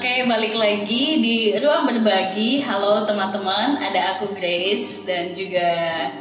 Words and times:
Oke, 0.00 0.24
balik 0.24 0.56
lagi 0.56 1.20
di 1.20 1.52
ruang 1.60 1.84
berbagi. 1.84 2.64
Halo 2.64 3.04
teman-teman, 3.04 3.76
ada 3.76 4.16
aku 4.16 4.32
Grace 4.32 5.04
dan 5.04 5.36
juga 5.36 5.68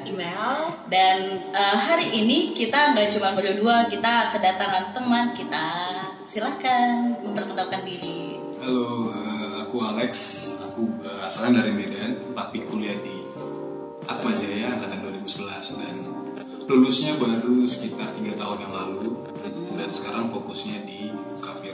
email 0.04 0.76
Dan 0.92 1.48
eh, 1.48 1.78
hari 1.80 2.12
ini 2.12 2.52
kita 2.52 2.92
nggak 2.92 3.08
cuma 3.16 3.32
berdua, 3.40 3.88
kita 3.88 4.36
kedatangan 4.36 4.92
teman 4.92 5.32
kita. 5.32 5.96
Silahkan 6.28 7.24
memperkenalkan 7.24 7.88
diri. 7.88 8.36
Halo, 8.60 9.16
eh, 9.16 9.64
aku 9.64 9.80
Alex. 9.80 10.12
Aku 10.68 11.00
eh, 11.00 11.24
asalnya 11.24 11.64
dari 11.64 11.72
Medan, 11.72 12.36
tapi 12.36 12.68
kuliah 12.68 13.00
di 13.00 13.16
Atma 14.12 14.36
Jaya 14.36 14.76
angkatan 14.76 15.08
2011 15.24 15.80
dan 15.80 15.96
lulusnya 16.68 17.16
baru 17.16 17.64
sekitar 17.64 18.12
tiga 18.12 18.36
tahun 18.44 18.60
yang 18.60 18.74
lalu 18.76 19.24
dan 19.80 19.88
sekarang 19.88 20.28
fokusnya 20.36 20.84
di 20.84 21.16
cafe 21.40 21.72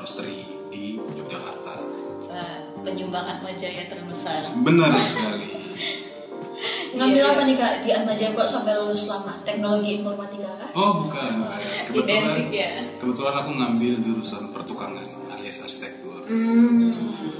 roastery 0.00 0.61
di 0.82 0.98
Yogyakarta. 0.98 1.72
Wah, 2.26 2.54
penyumbang 2.82 3.22
Atma 3.24 3.54
Jaya 3.54 3.86
terbesar. 3.86 4.50
Benar 4.58 4.90
sekali. 4.98 5.46
ngambil 6.92 7.18
Iya. 7.18 7.32
apa 7.32 7.42
nih 7.42 7.56
kak 7.56 7.74
di 7.82 7.90
Atma 7.90 8.12
Jaya 8.12 8.36
kok 8.36 8.44
sampai 8.44 8.76
lulus 8.76 9.08
lama 9.08 9.32
teknologi 9.42 9.96
informatika 9.96 10.52
kak 10.54 10.70
Oh 10.76 11.00
bukan, 11.00 11.40
bukan. 11.40 11.58
kebetulan 11.88 12.22
Identik 12.28 12.48
ya. 12.52 12.70
kebetulan 13.00 13.34
aku 13.34 13.50
ngambil 13.56 13.92
jurusan 13.98 14.42
pertukangan 14.52 15.00
alias 15.32 15.58
arsitektur. 15.58 16.20
hmm 16.22 16.92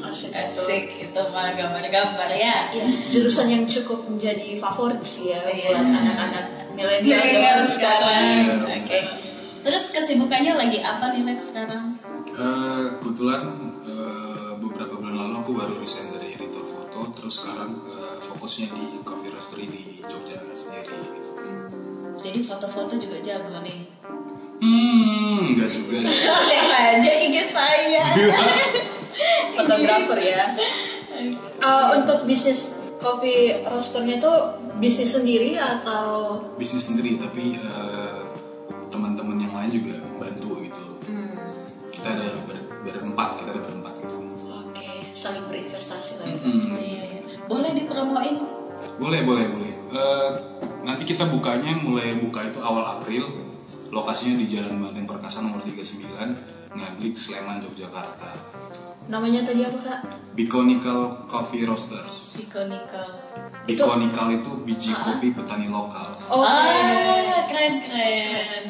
arsitektur 0.03 0.65
Asik, 0.65 0.85
itu 1.05 1.21
mah 1.29 1.53
gambar-gambar 1.53 2.31
ya. 2.33 2.73
ya 2.73 2.85
jurusan 3.13 3.47
yang 3.47 3.65
cukup 3.69 4.09
menjadi 4.09 4.57
favorit 4.57 5.05
sih 5.05 5.31
ya 5.31 5.45
Iya. 5.45 5.69
buat 5.71 5.87
anak-anak 6.01 6.45
milenial 6.73 7.21
sekarang 7.21 7.69
sekarang. 7.69 8.25
Oke. 8.73 8.99
Terus 9.63 9.85
kesibukannya 9.93 10.53
lagi 10.57 10.79
apa 10.81 11.13
nih 11.13 11.23
Lex 11.23 11.53
sekarang? 11.53 11.95
Kebetulan 13.01 13.43
eh, 13.85 14.53
beberapa 14.59 14.95
bulan 14.99 15.17
lalu 15.27 15.35
aku 15.43 15.51
baru 15.55 15.75
resign 15.79 16.15
dari 16.15 16.35
editor 16.35 16.65
foto, 16.67 17.01
terus 17.15 17.43
sekarang 17.43 17.71
eh, 17.87 18.17
fokusnya 18.23 18.67
di 18.73 18.85
coffee 19.07 19.31
roastery 19.31 19.67
di 19.69 19.83
Jogja 20.07 20.39
sendiri. 20.55 20.97
Gitu. 20.97 21.31
Hmm, 21.39 22.19
jadi 22.19 22.39
foto-foto 22.43 22.99
juga 22.99 23.19
jago 23.23 23.59
nih. 23.63 23.79
Hmm, 24.63 25.55
enggak 25.55 25.71
juga. 25.75 26.07
Cek 26.51 26.63
aja 26.71 27.13
IG 27.27 27.37
saya. 27.47 28.05
fotografer 29.57 30.19
ya 30.25 30.45
Eh, 31.63 31.87
untuk 31.95 32.27
bisnis 32.27 32.75
kopi 32.99 33.55
roasternya 33.63 34.19
tuh 34.19 34.59
bisnis 34.83 35.15
sendiri 35.15 35.55
atau 35.55 36.35
Bisnis 36.59 36.89
sendiri, 36.89 37.21
tapi 37.21 37.55
eh, 37.55 38.23
teman-teman 38.91 39.42
berempat, 43.13 43.29
kita 43.37 43.49
ada 43.51 43.61
berempat 43.61 43.93
gitu. 43.99 44.17
oke 44.49 44.87
saling 45.13 45.45
berinvestasi 45.47 46.13
lah 46.17 46.27
ya 46.27 46.37
Hmm. 46.39 46.61
Iya, 46.73 47.03
iya. 47.05 47.21
Boleh 47.45 47.71
dipromoin? 47.77 48.37
Boleh, 48.97 49.21
boleh, 49.23 49.45
boleh. 49.47 49.73
Eh, 49.93 50.31
nanti 50.83 51.05
kita 51.05 51.29
bukanya 51.29 51.77
mulai 51.77 52.17
buka 52.17 52.43
itu 52.43 52.59
awal 52.59 52.83
April. 52.91 53.29
Lokasinya 53.89 54.41
di 54.41 54.49
Jalan 54.49 54.81
Banteng 54.81 55.05
Perkasa 55.05 55.39
nomor 55.39 55.61
39, 55.61 56.33
Ngaglik, 56.73 57.13
Sleman, 57.15 57.61
Yogyakarta. 57.63 58.33
namanya 59.03 59.43
tadi 59.43 59.61
apa 59.61 59.75
kak 59.77 59.99
Biconical 60.33 61.27
Coffee 61.27 61.67
Roasters. 61.67 62.39
Iconical. 62.41 63.19
Biconical 63.67 64.27
itu 64.33 64.51
biji 64.65 64.95
kopi 64.95 65.35
petani 65.35 65.67
lokal. 65.67 66.07
oh 66.25 66.41
Ah, 66.41 67.45
keren 67.45 67.83
keren. 67.83 68.65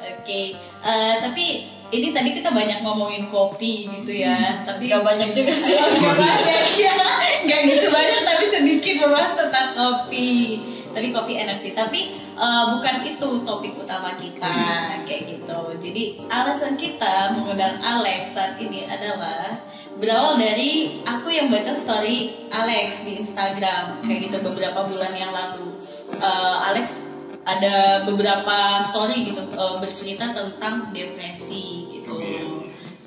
Oke, 0.00 0.56
Eh, 0.82 1.14
tapi 1.20 1.46
ini 1.92 2.08
tadi 2.16 2.32
kita 2.32 2.48
banyak 2.48 2.80
ngomongin 2.80 3.28
kopi 3.28 3.84
gitu 3.84 4.12
ya, 4.24 4.64
tapi 4.64 4.88
nggak 4.88 5.04
banyak 5.04 5.30
juga 5.36 5.52
sih 5.52 5.76
Nggak 5.76 6.16
banyak 6.16 6.64
ya, 6.80 6.96
nggak 7.44 7.60
gitu 7.68 7.86
banyak 7.92 8.20
tapi 8.24 8.44
sedikit 8.48 8.94
membahas 9.04 9.32
tentang 9.36 9.68
kopi. 9.76 10.56
Tapi 10.92 11.08
kopi 11.08 11.40
enak 11.40 11.56
sih, 11.60 11.72
tapi 11.72 12.16
eh, 12.16 12.64
bukan 12.72 12.96
itu 13.04 13.28
topik 13.44 13.76
utama 13.76 14.12
kita 14.16 14.56
kayak 15.04 15.36
gitu. 15.36 15.60
Jadi 15.80 16.20
alasan 16.32 16.80
kita 16.80 17.36
mengundang 17.36 17.80
Alex 17.80 18.36
saat 18.36 18.56
ini 18.60 18.84
adalah 18.88 19.56
berawal 20.00 20.40
dari 20.40 21.00
aku 21.04 21.28
yang 21.28 21.52
baca 21.52 21.76
story 21.76 22.48
Alex 22.48 23.04
di 23.04 23.20
Instagram 23.20 24.00
kayak 24.04 24.32
gitu 24.32 24.36
beberapa 24.48 24.84
bulan 24.88 25.12
yang 25.12 25.32
lalu. 25.32 25.76
Eh, 26.16 26.56
Alex 26.72 27.01
ada 27.42 28.06
beberapa 28.06 28.78
story 28.82 29.34
gitu 29.34 29.42
eh, 29.42 29.76
bercerita 29.82 30.30
tentang 30.30 30.94
depresi 30.94 31.90
gitu. 31.90 32.14
Iya. 32.18 32.44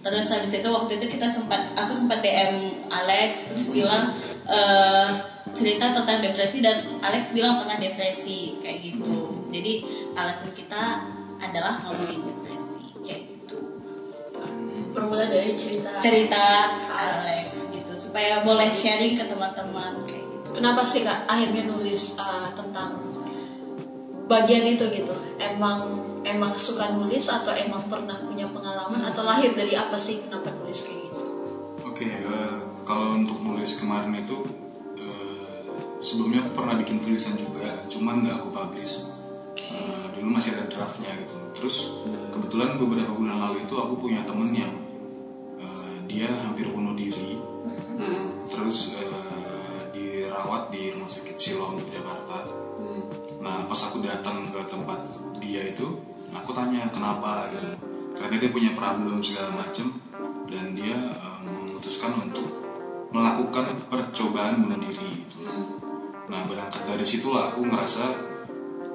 Terus 0.05 0.25
habis 0.29 0.53
itu 0.53 0.69
waktu 0.69 1.01
itu 1.01 1.17
kita 1.17 1.25
sempat 1.31 1.73
aku 1.73 1.95
sempat 1.95 2.21
DM 2.21 2.85
Alex 2.91 3.49
terus 3.49 3.71
bilang 3.71 4.11
eh, 4.45 5.07
cerita 5.55 5.95
tentang 5.95 6.19
depresi 6.19 6.59
dan 6.59 6.99
Alex 6.99 7.31
bilang 7.31 7.63
pernah 7.63 7.79
depresi 7.79 8.59
kayak 8.59 8.79
gitu. 8.83 9.47
Jadi 9.55 9.73
alasan 10.19 10.51
kita 10.51 11.07
adalah 11.39 11.79
ngomongin 11.87 12.21
depresi 12.27 12.85
kayak 13.03 13.21
gitu. 13.31 13.59
bermula 14.95 15.27
dari 15.27 15.51
cerita 15.59 15.99
Cerita 15.99 16.71
Alex 16.87 17.67
gitu 17.71 17.93
supaya 17.95 18.47
boleh 18.47 18.71
sharing 18.71 19.19
ke 19.19 19.27
teman-teman 19.27 20.07
kayak 20.07 20.23
gitu. 20.39 20.55
kenapa 20.55 20.87
sih 20.87 21.03
kak 21.03 21.27
akhirnya 21.27 21.67
nulis 21.67 22.15
uh, 22.15 22.47
tentang 22.55 22.95
bagian 24.25 24.65
itu 24.65 24.85
gitu 24.89 25.13
emang 25.37 25.85
emang 26.25 26.57
suka 26.57 26.97
nulis 26.97 27.29
atau 27.29 27.53
emang 27.53 27.85
pernah 27.85 28.17
punya 28.25 28.49
pengalaman 28.49 29.05
atau 29.05 29.21
lahir 29.21 29.53
dari 29.53 29.77
apa 29.77 29.93
sih 29.93 30.25
kenapa 30.25 30.49
nulis 30.57 30.89
kayak 30.89 30.99
gitu 31.09 31.21
Oke, 31.85 32.11
eh, 32.11 32.57
kalau 32.83 33.15
untuk 33.15 33.39
nulis 33.39 33.79
kemarin 33.79 34.11
itu 34.19 34.35
eh, 34.99 35.63
sebelumnya 36.03 36.43
aku 36.43 36.51
pernah 36.51 36.75
bikin 36.75 36.99
tulisan 36.99 37.39
juga, 37.39 37.71
cuman 37.87 38.19
nggak 38.19 38.35
aku 38.43 38.51
publish. 38.51 39.15
Eh, 39.55 40.05
dulu 40.19 40.35
masih 40.35 40.59
ada 40.59 40.67
draftnya 40.67 41.07
gitu. 41.15 41.35
Terus 41.55 41.75
kebetulan 42.35 42.75
beberapa 42.75 43.15
bulan 43.15 43.47
lalu 43.47 43.63
itu 43.63 43.79
aku 43.79 43.95
punya 43.95 44.27
temen 44.27 44.51
yang 44.51 44.75
eh, 45.55 45.95
dia 46.03 46.27
hampir 46.43 46.67
bunuh 46.67 46.99
diri, 46.99 47.39
Hmm. 47.95 48.43
terus 48.51 48.99
eh, 48.99 49.79
dirawat 49.95 50.67
di 50.67 50.91
rumah 50.91 51.07
sakit 51.07 51.35
Siloam 51.39 51.79
Jakarta. 51.79 52.43
Nah 53.45 53.69
pas 53.69 53.77
aku 53.77 54.01
datang 54.01 54.49
ke 54.49 54.57
tempat 54.65 55.05
dia 55.37 55.69
itu, 55.69 56.01
aku 56.33 56.49
tanya 56.57 56.89
kenapa 56.89 57.45
gitu. 57.53 57.77
Karena 58.17 58.41
dia 58.41 58.49
punya 58.49 58.71
problem 58.73 59.21
segala 59.21 59.53
macem 59.53 59.93
dan 60.49 60.73
dia 60.73 60.97
eh, 60.97 61.39
memutuskan 61.45 62.09
untuk 62.25 62.49
melakukan 63.13 63.69
percobaan 63.85 64.65
bunuh 64.65 64.81
diri. 64.81 65.21
Gitu. 65.21 65.37
Nah 66.25 66.41
berangkat 66.49 66.89
dari 66.89 67.05
situlah 67.05 67.53
aku 67.53 67.69
ngerasa 67.69 68.05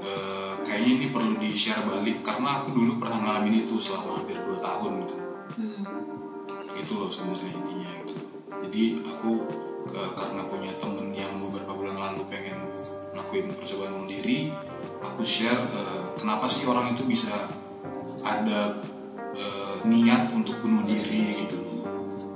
eh, 0.02 0.52
kayaknya 0.66 0.90
ini 0.98 1.06
perlu 1.14 1.38
di 1.38 1.54
share 1.54 1.86
balik 1.86 2.26
karena 2.26 2.64
aku 2.64 2.74
dulu 2.74 2.98
pernah 2.98 3.22
ngalamin 3.22 3.70
itu 3.70 3.78
selama 3.78 4.18
hampir 4.18 4.34
2 4.34 4.58
tahun 4.58 4.92
gitu. 5.06 5.16
Hmm. 5.62 5.84
Gitu 6.74 6.92
loh 6.98 7.06
sebenarnya 7.06 7.54
intinya 7.54 7.90
gitu. 8.02 8.14
Jadi 8.66 8.82
aku 9.06 9.32
eh, 9.94 10.10
karena 10.18 10.42
punya 10.50 10.74
temen 10.82 11.14
yang 11.14 11.38
beberapa 11.38 11.70
bulan 11.70 11.96
lalu 12.02 12.26
pengen 12.26 12.69
ngelakuin 13.30 13.54
percobaan 13.62 13.94
bunuh 13.94 14.10
diri, 14.10 14.50
aku 14.98 15.22
share 15.22 15.54
eh, 15.54 16.02
kenapa 16.18 16.50
sih 16.50 16.66
orang 16.66 16.90
itu 16.90 17.06
bisa 17.06 17.30
ada 18.26 18.82
eh, 19.38 19.74
niat 19.86 20.34
untuk 20.34 20.58
bunuh 20.58 20.82
diri 20.82 21.46
gitu. 21.46 21.58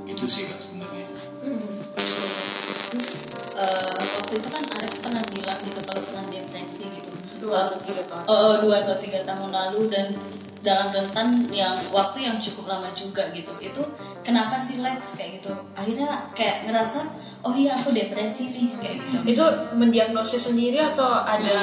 Gitu 0.06 0.24
sih 0.30 0.46
kak 0.46 0.62
sebenarnya. 0.62 1.06
Hmm. 1.42 1.82
Terus 1.98 3.10
eh, 3.58 3.90
waktu 3.98 4.32
itu 4.38 4.48
kan 4.54 4.62
Alex 4.78 4.92
pernah 5.02 5.24
bilang 5.34 5.58
gitu 5.66 5.80
kalau 5.82 6.02
pernah 6.06 6.24
depresi 6.30 6.86
gitu. 6.86 7.10
dua 7.42 7.66
atau 7.66 7.76
tiga 7.82 8.02
tahun 8.06 8.24
Oh, 8.30 8.54
dua 8.62 8.76
atau 8.86 8.94
tiga 9.02 9.20
tahun 9.26 9.50
lalu 9.50 9.90
dan 9.90 10.14
dalam 10.62 10.94
rentan 10.94 11.44
yang 11.50 11.74
waktu 11.90 12.22
yang 12.22 12.38
cukup 12.38 12.70
lama 12.70 12.94
juga 12.94 13.34
gitu. 13.34 13.50
Itu 13.58 13.82
kenapa 14.22 14.62
sih 14.62 14.78
Lex 14.78 15.18
kayak 15.18 15.42
gitu? 15.42 15.50
Akhirnya 15.74 16.30
kayak 16.38 16.70
ngerasa 16.70 17.02
oh 17.44 17.52
iya 17.52 17.76
aku 17.76 17.92
depresi 17.92 18.48
nih 18.50 18.68
kayak 18.74 18.96
gitu. 18.98 19.16
itu 19.28 19.44
mendiagnosis 19.74 20.48
sendiri 20.48 20.80
atau 20.80 21.04
ada 21.04 21.58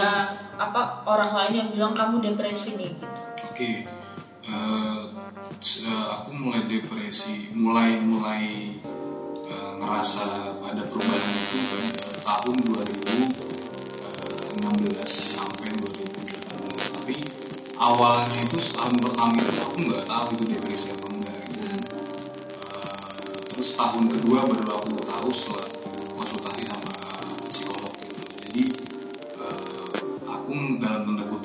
apa 0.56 1.02
orang 1.04 1.34
lain 1.34 1.54
yang 1.58 1.70
bilang 1.72 1.94
kamu 1.94 2.22
depresi 2.24 2.78
nih 2.78 2.94
gitu 2.94 3.08
Oke, 3.52 3.84
eh, 4.44 5.00
se- 5.60 5.84
aku 5.86 6.32
mulai 6.32 6.64
depresi, 6.64 7.52
mulai 7.52 8.00
mulai 8.00 8.78
eh, 9.44 9.72
ngerasa 9.76 10.24
ada 10.64 10.84
perubahan 10.84 11.34
itu 11.36 11.58
kan 11.60 11.84
eh, 12.00 12.16
tahun 12.22 12.56
2016 12.64 13.36
sampai 15.36 15.68
2018. 15.76 16.96
Tapi 16.96 17.16
awalnya 17.76 18.40
itu 18.40 18.58
setahun 18.58 18.96
pertama 18.98 19.36
itu 19.38 19.60
aku 19.60 19.78
nggak 19.84 20.06
tahu 20.06 20.26
itu 20.32 20.44
depresi 20.48 20.88
apa 20.90 21.06
enggak. 21.06 21.36
Gitu. 21.44 21.60
Hmm. 21.60 21.82
Eh, 22.72 23.36
terus 23.46 23.70
tahun 23.76 24.06
kedua 24.10 24.40
baru 24.48 24.70
aku 24.72 24.96
tahu 25.04 25.30
setelah 25.30 25.68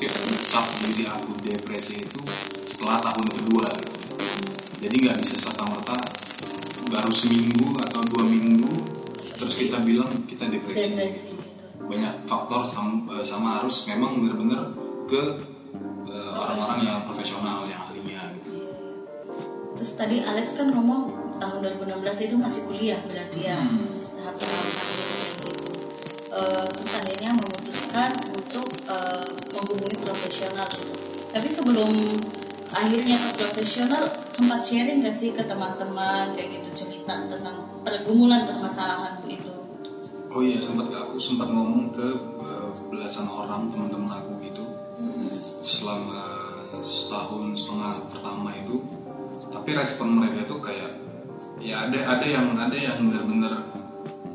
kutip 0.06 0.23
ngecap 0.31 0.67
diri 0.87 1.05
aku 1.11 1.31
depresi 1.43 1.99
itu 1.99 2.20
setelah 2.62 3.03
tahun 3.03 3.26
kedua 3.26 3.67
gitu. 3.75 4.06
Jadi 4.87 4.94
nggak 5.03 5.19
bisa 5.19 5.35
serta 5.35 5.67
merta 5.67 5.99
baru 6.87 7.11
seminggu 7.11 7.75
atau 7.82 8.06
dua 8.06 8.23
minggu 8.31 8.70
terus 9.35 9.58
kita 9.58 9.82
bilang 9.82 10.06
kita 10.31 10.47
depresi. 10.47 10.94
Depresi 10.94 11.35
gitu. 11.35 11.67
Banyak 11.91 12.31
faktor 12.31 12.62
sama, 12.62 13.19
eh, 13.19 13.26
sama 13.26 13.58
harus 13.58 13.82
memang 13.91 14.23
benar-benar 14.23 14.70
ke 15.11 15.23
eh, 16.06 16.31
orang-orang 16.38 16.87
yang 16.87 16.99
profesional 17.03 17.67
yang 17.67 17.82
ahlinya 17.82 18.31
gitu. 18.38 18.62
Terus 19.75 19.93
tadi 19.99 20.23
Alex 20.23 20.55
kan 20.55 20.70
ngomong 20.70 21.35
tahun 21.43 21.82
2016 21.82 22.31
itu 22.31 22.37
masih 22.38 22.62
kuliah 22.70 23.03
berarti 23.03 23.41
ya. 23.43 23.58
Hmm. 23.58 23.86
Untuk 28.56 28.73
eh, 28.88 29.29
menghubungi 29.53 29.99
profesional. 30.00 30.69
Gitu 30.73 30.97
tapi 31.37 31.53
sebelum 31.53 31.93
akhirnya 32.73 33.12
ke 33.20 33.31
profesional 33.37 34.08
sempat 34.32 34.61
sharing 34.64 35.05
gak 35.05 35.12
sih 35.12 35.37
ke 35.37 35.44
teman-teman 35.44 36.32
kayak 36.32 36.61
gitu 36.61 36.73
cerita 36.73 37.29
tentang 37.29 37.69
pergumulan 37.85 38.49
permasalahan 38.49 39.20
itu? 39.29 39.53
Oh 40.32 40.41
iya 40.41 40.56
sempat 40.56 40.88
aku 40.88 41.20
sempat 41.20 41.53
ngomong 41.53 41.93
ke 41.93 42.08
eh, 42.41 42.69
belasan 42.88 43.29
orang 43.29 43.69
teman-teman 43.69 44.08
aku 44.08 44.32
gitu. 44.41 44.64
Selama 45.61 46.25
setahun 46.81 47.53
setengah 47.53 48.00
pertama 48.08 48.53
itu 48.56 48.81
tapi 49.53 49.76
respon 49.76 50.17
mereka 50.17 50.44
itu 50.49 50.56
kayak 50.61 50.93
ya 51.61 51.88
ada 51.88 52.17
ada 52.17 52.26
yang 52.26 52.53
ada 52.56 52.76
yang 52.76 52.97
benar-benar 53.05 53.64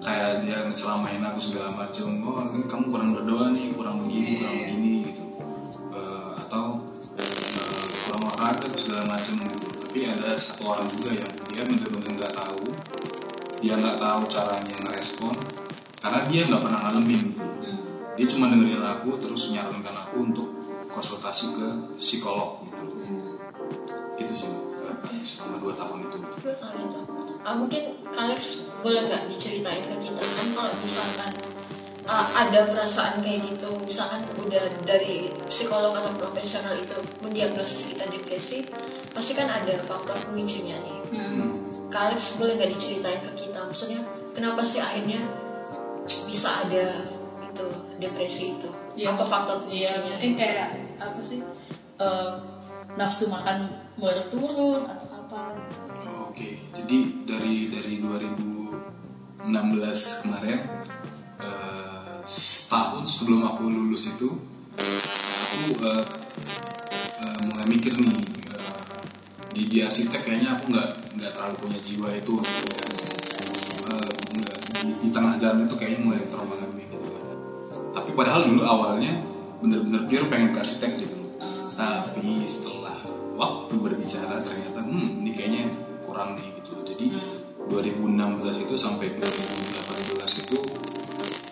kayak 0.02 0.42
dia 0.42 0.66
ngecelamain 0.66 1.22
aku 1.22 1.38
segala 1.38 1.70
macam 1.78 2.10
oh 2.26 2.50
ini 2.50 2.66
kamu 2.66 2.86
kurang 2.90 3.10
berdoa 3.14 3.46
nih 3.54 3.70
kurang 3.70 3.98
begini 4.04 4.42
kurang 4.42 4.58
begini 4.58 4.94
gitu. 5.06 5.24
Eh, 5.94 6.32
atau 6.42 6.66
eh, 7.22 7.86
kurang 8.10 8.22
olahraga 8.34 8.68
segala 8.74 9.04
macam 9.06 9.36
gitu. 9.46 9.68
Tapi 9.78 10.00
ada 10.10 10.30
satu 10.34 10.74
orang 10.74 10.88
juga 10.90 11.12
yang 11.14 11.32
dia 11.54 11.62
benar-benar 11.64 12.12
nggak 12.18 12.34
tahu. 12.34 12.66
Dia 13.62 13.74
nggak 13.78 13.98
tahu 14.02 14.22
caranya 14.26 14.76
ngerespon 14.90 15.36
karena 16.02 16.20
dia 16.26 16.42
nggak 16.50 16.62
pernah 16.66 16.80
ngalamin 16.82 17.22
gitu. 17.22 17.46
Dia 18.18 18.26
cuma 18.28 18.50
dengerin 18.50 18.82
aku 18.82 19.10
terus 19.22 19.54
nyarankan 19.54 19.96
aku 19.96 20.16
untuk 20.26 20.48
konsultasi 20.90 21.46
ke 21.54 21.68
psikolog 22.02 22.66
gitu. 22.66 22.86
Gitu 24.18 24.34
sih 24.34 24.52
selama 25.22 25.62
dua 25.62 25.74
tahun 25.78 26.10
itu 26.10 26.18
Ah, 27.42 27.58
mungkin 27.58 27.98
Kalex 28.14 28.70
boleh 28.86 29.10
nggak 29.10 29.34
diceritain 29.34 29.82
ke 29.90 29.96
kita 29.98 30.22
kan 30.22 30.48
kalau 30.54 30.74
misalkan 30.78 31.32
ah, 32.06 32.26
ada 32.38 32.70
perasaan 32.70 33.18
kayak 33.26 33.50
gitu, 33.50 33.70
misalkan 33.82 34.22
udah 34.46 34.66
dari 34.86 35.30
psikolog 35.50 35.94
atau 35.98 36.14
profesional 36.18 36.78
itu 36.78 36.94
mendiagnosis 37.26 37.94
kita 37.94 38.06
depresi, 38.14 38.66
pasti 39.14 39.34
kan 39.34 39.50
ada 39.50 39.74
faktor 39.86 40.18
pemicunya 40.30 40.78
nih. 40.86 40.98
Kalex 41.90 42.38
boleh 42.38 42.62
nggak 42.62 42.72
diceritain 42.78 43.22
ke 43.26 43.32
kita, 43.48 43.60
maksudnya 43.66 44.06
kenapa 44.38 44.62
sih 44.62 44.78
akhirnya 44.78 45.26
bisa 46.06 46.50
ada 46.68 47.02
itu 47.42 47.68
depresi 47.98 48.58
itu? 48.58 48.70
Iya. 48.96 49.18
Apa 49.18 49.26
faktor 49.26 49.58
pemicunya? 49.66 49.98
mungkin 49.98 50.32
kayak 50.38 50.68
apa 51.02 51.20
sih 51.20 51.42
eh, 51.98 52.32
nafsu 52.96 53.34
makan 53.34 53.72
mulai 53.98 54.22
turun 54.30 54.86
atau 54.86 55.08
apa 55.10 55.58
gitu. 55.58 56.11
Jadi 56.92 57.24
dari 57.24 57.72
dari 57.72 58.04
2016 58.04 59.48
kemarin 60.28 60.60
eh, 61.40 62.20
setahun 62.20 63.08
sebelum 63.08 63.48
aku 63.48 63.64
lulus 63.72 64.12
itu 64.12 64.28
aku 64.28 65.88
eh, 65.88 66.04
eh, 67.16 67.40
mulai 67.48 67.64
mikir 67.72 67.96
nih 67.96 68.12
eh, 68.12 68.76
di 69.56 69.62
di 69.72 69.78
arsitek 69.80 70.20
kayaknya 70.20 70.60
aku 70.60 70.68
nggak 70.68 71.16
nggak 71.16 71.32
terlalu 71.32 71.56
punya 71.64 71.80
jiwa 71.80 72.12
itu 72.12 72.36
nggak, 74.36 74.58
di, 74.84 74.92
di 74.92 75.10
tengah 75.16 75.40
jalan 75.40 75.72
itu 75.72 75.76
kayaknya 75.80 76.00
mulai 76.04 76.28
trauma 76.28 76.60
gitu 76.76 77.00
tapi 77.96 78.10
padahal 78.12 78.52
dulu 78.52 78.68
awalnya 78.68 79.16
bener-bener 79.64 80.12
pure 80.12 80.28
pengen 80.28 80.52
ke 80.52 80.60
arsitek 80.60 81.00
gitu. 81.00 81.16
Tapi 81.72 82.44
setelah 82.52 83.00
waktu 83.40 83.80
berbicara 83.80 84.44
ternyata 84.44 84.84
hmm 84.84 85.24
ini 85.24 85.32
kayaknya 85.32 85.72
kurang 86.04 86.36
nih 86.36 86.61
jadi 86.92 87.08
2016 87.72 88.68
itu 88.68 88.76
sampai 88.76 89.16
2018 89.16 90.44
itu 90.44 90.60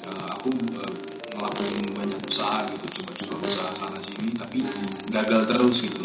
eh, 0.04 0.28
aku 0.36 0.52
eh, 0.52 0.94
ngelakuin 1.32 1.86
banyak 1.96 2.20
usaha 2.28 2.68
gitu 2.68 3.00
coba-coba 3.00 3.48
usaha 3.48 3.72
sana 3.72 4.00
sini 4.04 4.36
tapi 4.36 4.60
gagal 5.08 5.48
terus 5.48 5.88
gitu. 5.88 6.04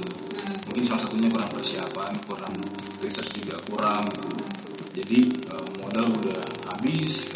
Mungkin 0.71 0.83
salah 0.87 1.03
satunya 1.03 1.27
kurang 1.27 1.51
persiapan 1.51 2.13
kurang 2.31 2.55
research 3.03 3.43
juga 3.43 3.59
kurang 3.67 4.07
gitu. 4.15 4.31
Jadi 5.03 5.19
eh, 5.51 5.67
modal 5.83 6.07
udah 6.15 6.41
habis 6.71 7.34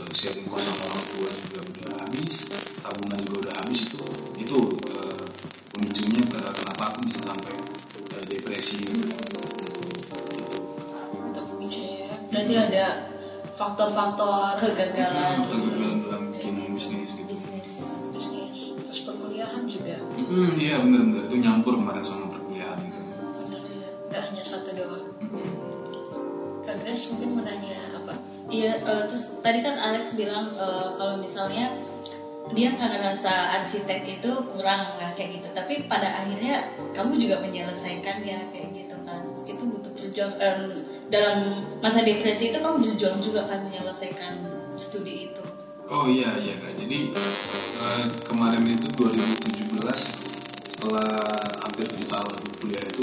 Berarti 12.48 12.74
ada 12.74 12.86
faktor-faktor 13.52 14.56
kegagalan 14.56 15.36
kegagalan 15.42 15.96
dalam 16.00 16.22
bikin 16.30 16.54
bisnis 16.70 17.10
gitu 17.12 17.26
bisnis 17.28 17.68
bisnis 18.08 18.58
terus 18.78 19.00
perkuliahan 19.04 19.62
juga 19.64 19.96
Mm, 20.18 20.50
iya 20.56 20.76
bener-bener 20.78 21.24
itu 21.24 21.36
nyampur 21.38 21.74
kemarin 21.74 22.02
sama 22.02 22.28
perkuliahan 22.28 22.78
gitu. 22.80 22.98
benar 23.38 23.62
ya 23.64 23.88
nggak 24.08 24.22
hanya 24.24 24.42
satu 24.42 24.70
doang 24.72 25.06
Mm-mm. 25.18 25.46
Kak 26.62 26.76
Grace 26.82 27.04
mungkin 27.10 27.28
mau 27.32 27.42
nanya 27.42 27.78
apa 27.94 28.12
Iya, 28.48 28.72
eh, 28.76 29.02
terus 29.06 29.40
tadi 29.40 29.60
kan 29.60 29.76
Alex 29.76 30.14
bilang 30.14 30.52
eh, 30.52 30.88
kalau 30.94 31.16
misalnya 31.16 31.68
dia 32.50 32.68
nggak 32.70 32.90
ngerasa 32.90 33.30
arsitek 33.54 34.00
itu 34.08 34.30
kurang 34.48 34.96
lah 34.96 35.12
kayak 35.12 35.36
gitu. 35.36 35.52
Tapi 35.52 35.84
pada 35.84 36.08
akhirnya 36.08 36.64
kamu 36.96 37.20
juga 37.20 37.44
menyelesaikan 37.44 38.24
ya 38.24 38.40
kayak 38.48 38.72
gitu 38.72 38.96
kan. 39.04 39.20
Itu 39.36 39.68
butuh 39.68 39.92
perjuangan 39.92 40.64
dalam 41.08 41.44
masa 41.80 42.04
depresi 42.04 42.52
itu 42.52 42.60
kamu 42.60 42.84
berjuang 42.84 43.20
juga 43.24 43.44
kan 43.48 43.64
menyelesaikan 43.64 44.44
studi 44.76 45.32
itu. 45.32 45.44
Oh 45.88 46.04
iya 46.04 46.36
iya 46.36 46.60
kak. 46.60 46.76
Jadi 46.76 47.12
eh, 47.80 48.04
kemarin 48.28 48.60
itu 48.68 48.86
2017 48.92 49.72
setelah 50.68 51.10
hampir 51.64 51.88
tujuh 51.88 52.08
tahun 52.12 52.32
aku 52.38 52.48
kuliah 52.60 52.84
itu 52.84 53.02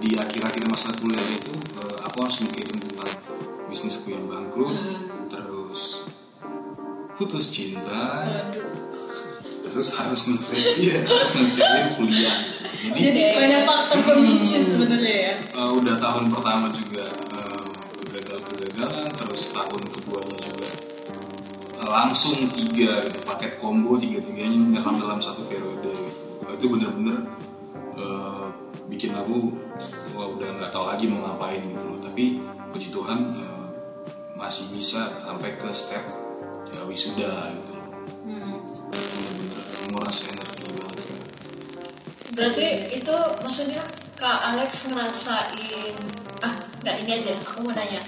di 0.00 0.10
akhir-akhir 0.16 0.64
masa 0.72 0.90
kuliah 0.96 1.22
itu 1.28 1.52
eh, 1.76 1.96
aku 2.08 2.16
harus 2.24 2.40
mikirin 2.40 2.80
tentang 2.80 3.12
bisnisku 3.68 4.16
yang 4.16 4.24
bangkrut, 4.24 4.72
terus 5.28 6.08
putus 7.20 7.52
cinta, 7.52 8.26
terus 9.62 9.88
harus 9.98 10.20
ngelesain 10.30 10.74
iya, 10.80 10.98
harus 11.04 11.30
ngelesain 11.36 11.86
kuliah. 12.00 12.38
Jadi 12.74 13.00
Jadi 13.00 13.20
banyak 13.38 13.62
faktor 13.62 13.98
pemicu 14.02 14.58
sebenarnya 14.66 15.14
ya. 15.14 15.34
Eh, 15.54 15.70
udah 15.78 15.94
tahun 16.02 16.24
pertama 16.28 16.66
juga 16.74 17.06
eh, 17.38 17.64
kegagalan-kegagalan 18.02 19.06
terus 19.14 19.42
tahun 19.54 19.82
keduanya 19.94 20.38
juga. 20.42 20.68
Langsung 21.84 22.48
tiga 22.50 22.90
gitu, 23.06 23.18
paket 23.22 23.52
combo 23.62 23.94
tiga-tiganya 23.94 24.58
menyerang 24.58 24.98
dalam 24.98 25.18
satu 25.22 25.46
periode. 25.46 25.86
Gitu. 25.86 26.20
Itu 26.58 26.66
bener-bener 26.74 27.16
eh, 27.94 28.46
bikin 28.90 29.14
aku 29.14 29.54
wah 30.18 30.28
udah 30.34 30.48
nggak 30.58 30.70
tahu 30.74 30.90
lagi 30.90 31.06
mau 31.06 31.22
ngapain 31.22 31.62
gitu 31.62 31.84
loh. 31.86 31.98
Tapi 32.02 32.42
puji 32.74 32.88
Tuhan 32.90 33.18
eh, 33.38 33.66
masih 34.34 34.74
bisa 34.74 35.06
sampai 35.22 35.54
ke 35.54 35.70
step 35.70 36.02
ya, 36.74 36.82
wisuda 36.84 37.54
gitu 37.54 37.72
loh. 37.78 37.86
Bener-bener 38.24 39.62
energi. 39.94 39.94
banget 39.94 40.43
berarti 42.34 42.66
itu 42.90 43.16
maksudnya 43.40 43.82
Kak 44.18 44.54
Alex 44.54 44.90
ngerasain 44.90 45.94
ah 46.42 46.54
nggak 46.82 46.96
ini 47.06 47.10
aja 47.22 47.32
aku 47.46 47.66
mau 47.66 47.74
nanya. 47.74 48.02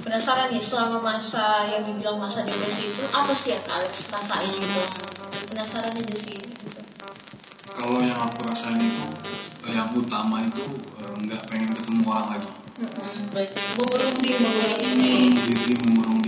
Penasaran 0.00 0.50
nih 0.50 0.58
selama 0.64 0.98
masa 1.04 1.68
yang 1.68 1.84
dibilang 1.84 2.16
masa 2.16 2.42
depresi 2.42 2.88
itu 2.88 3.04
apa 3.12 3.30
sih 3.30 3.52
yang 3.52 3.62
Kak 3.62 3.84
Alex 3.84 4.08
rasain 4.10 4.50
gitu? 4.50 4.82
Penasaran 5.52 5.92
aja 5.92 6.16
sih 6.16 6.40
gitu. 6.40 6.80
kalau 7.70 8.02
yang 8.02 8.18
aku 8.18 8.44
rasain 8.44 8.76
itu 8.76 9.06
eh, 9.68 9.72
yang 9.72 9.88
utama 9.94 10.42
itu 10.42 10.66
eh, 11.00 11.14
nggak 11.28 11.42
pengen 11.48 11.70
ketemu 11.76 12.02
orang 12.08 12.28
lagi. 12.36 12.50
Berarti 13.30 13.60
mengurung 13.76 14.16
diri 14.24 14.36
mengurung 14.40 15.32
diri 15.36 15.74
mengurung 15.84 16.19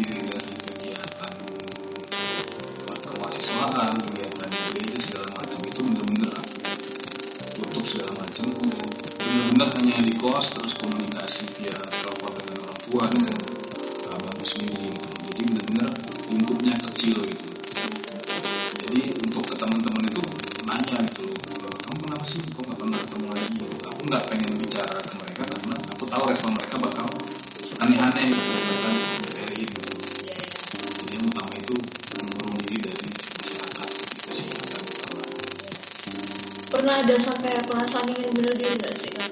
perasaan 37.92 38.08
ingin 38.16 38.32
bunuh 38.32 38.54
diri 38.56 38.72
nggak 38.80 38.94
sih 38.96 39.10
kak? 39.12 39.30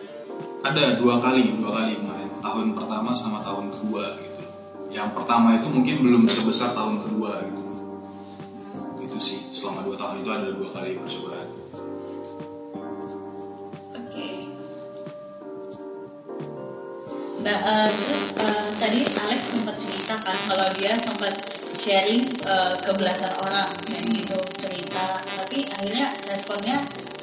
ada 0.60 1.00
dua 1.00 1.16
kali 1.16 1.56
dua 1.56 1.72
kali 1.80 1.96
kemarin. 1.96 2.28
Tahun 2.44 2.66
pertama 2.76 3.16
sama 3.16 3.40
tahun 3.40 3.72
kedua 3.72 4.20
gitu. 4.20 4.44
Yang 4.92 5.16
pertama 5.16 5.56
itu 5.56 5.72
mungkin 5.72 5.96
belum 6.04 6.28
sebesar 6.28 6.76
tahun 6.76 7.00
kedua 7.00 7.40
gitu. 7.40 7.62
Itu 9.00 9.16
sih 9.16 9.48
selama 9.56 9.88
dua 9.88 9.96
tahun 9.96 10.20
itu 10.20 10.28
ada 10.28 10.48
dua 10.52 10.68
kali 10.68 11.00
percobaan. 11.00 11.48
Oke. 13.96 14.28
Nah, 17.40 17.56
eh, 17.64 17.88
terus 17.88 18.24
eh, 18.44 18.68
tadi 18.76 19.00
Alex 19.08 19.40
sempat 19.56 19.76
cerita 19.80 20.14
kan 20.20 20.36
kalau 20.52 20.68
dia 20.76 20.92
sempat 21.00 21.32
sharing 21.80 22.28
eh, 22.44 22.74
ke 22.76 22.92
belasan 22.92 23.32
orang 23.40 23.72
kayak 23.88 24.04
gitu 24.12 24.36
cerita, 24.60 25.16
tapi 25.40 25.64
akhirnya 25.64 26.12
responnya 26.28 26.76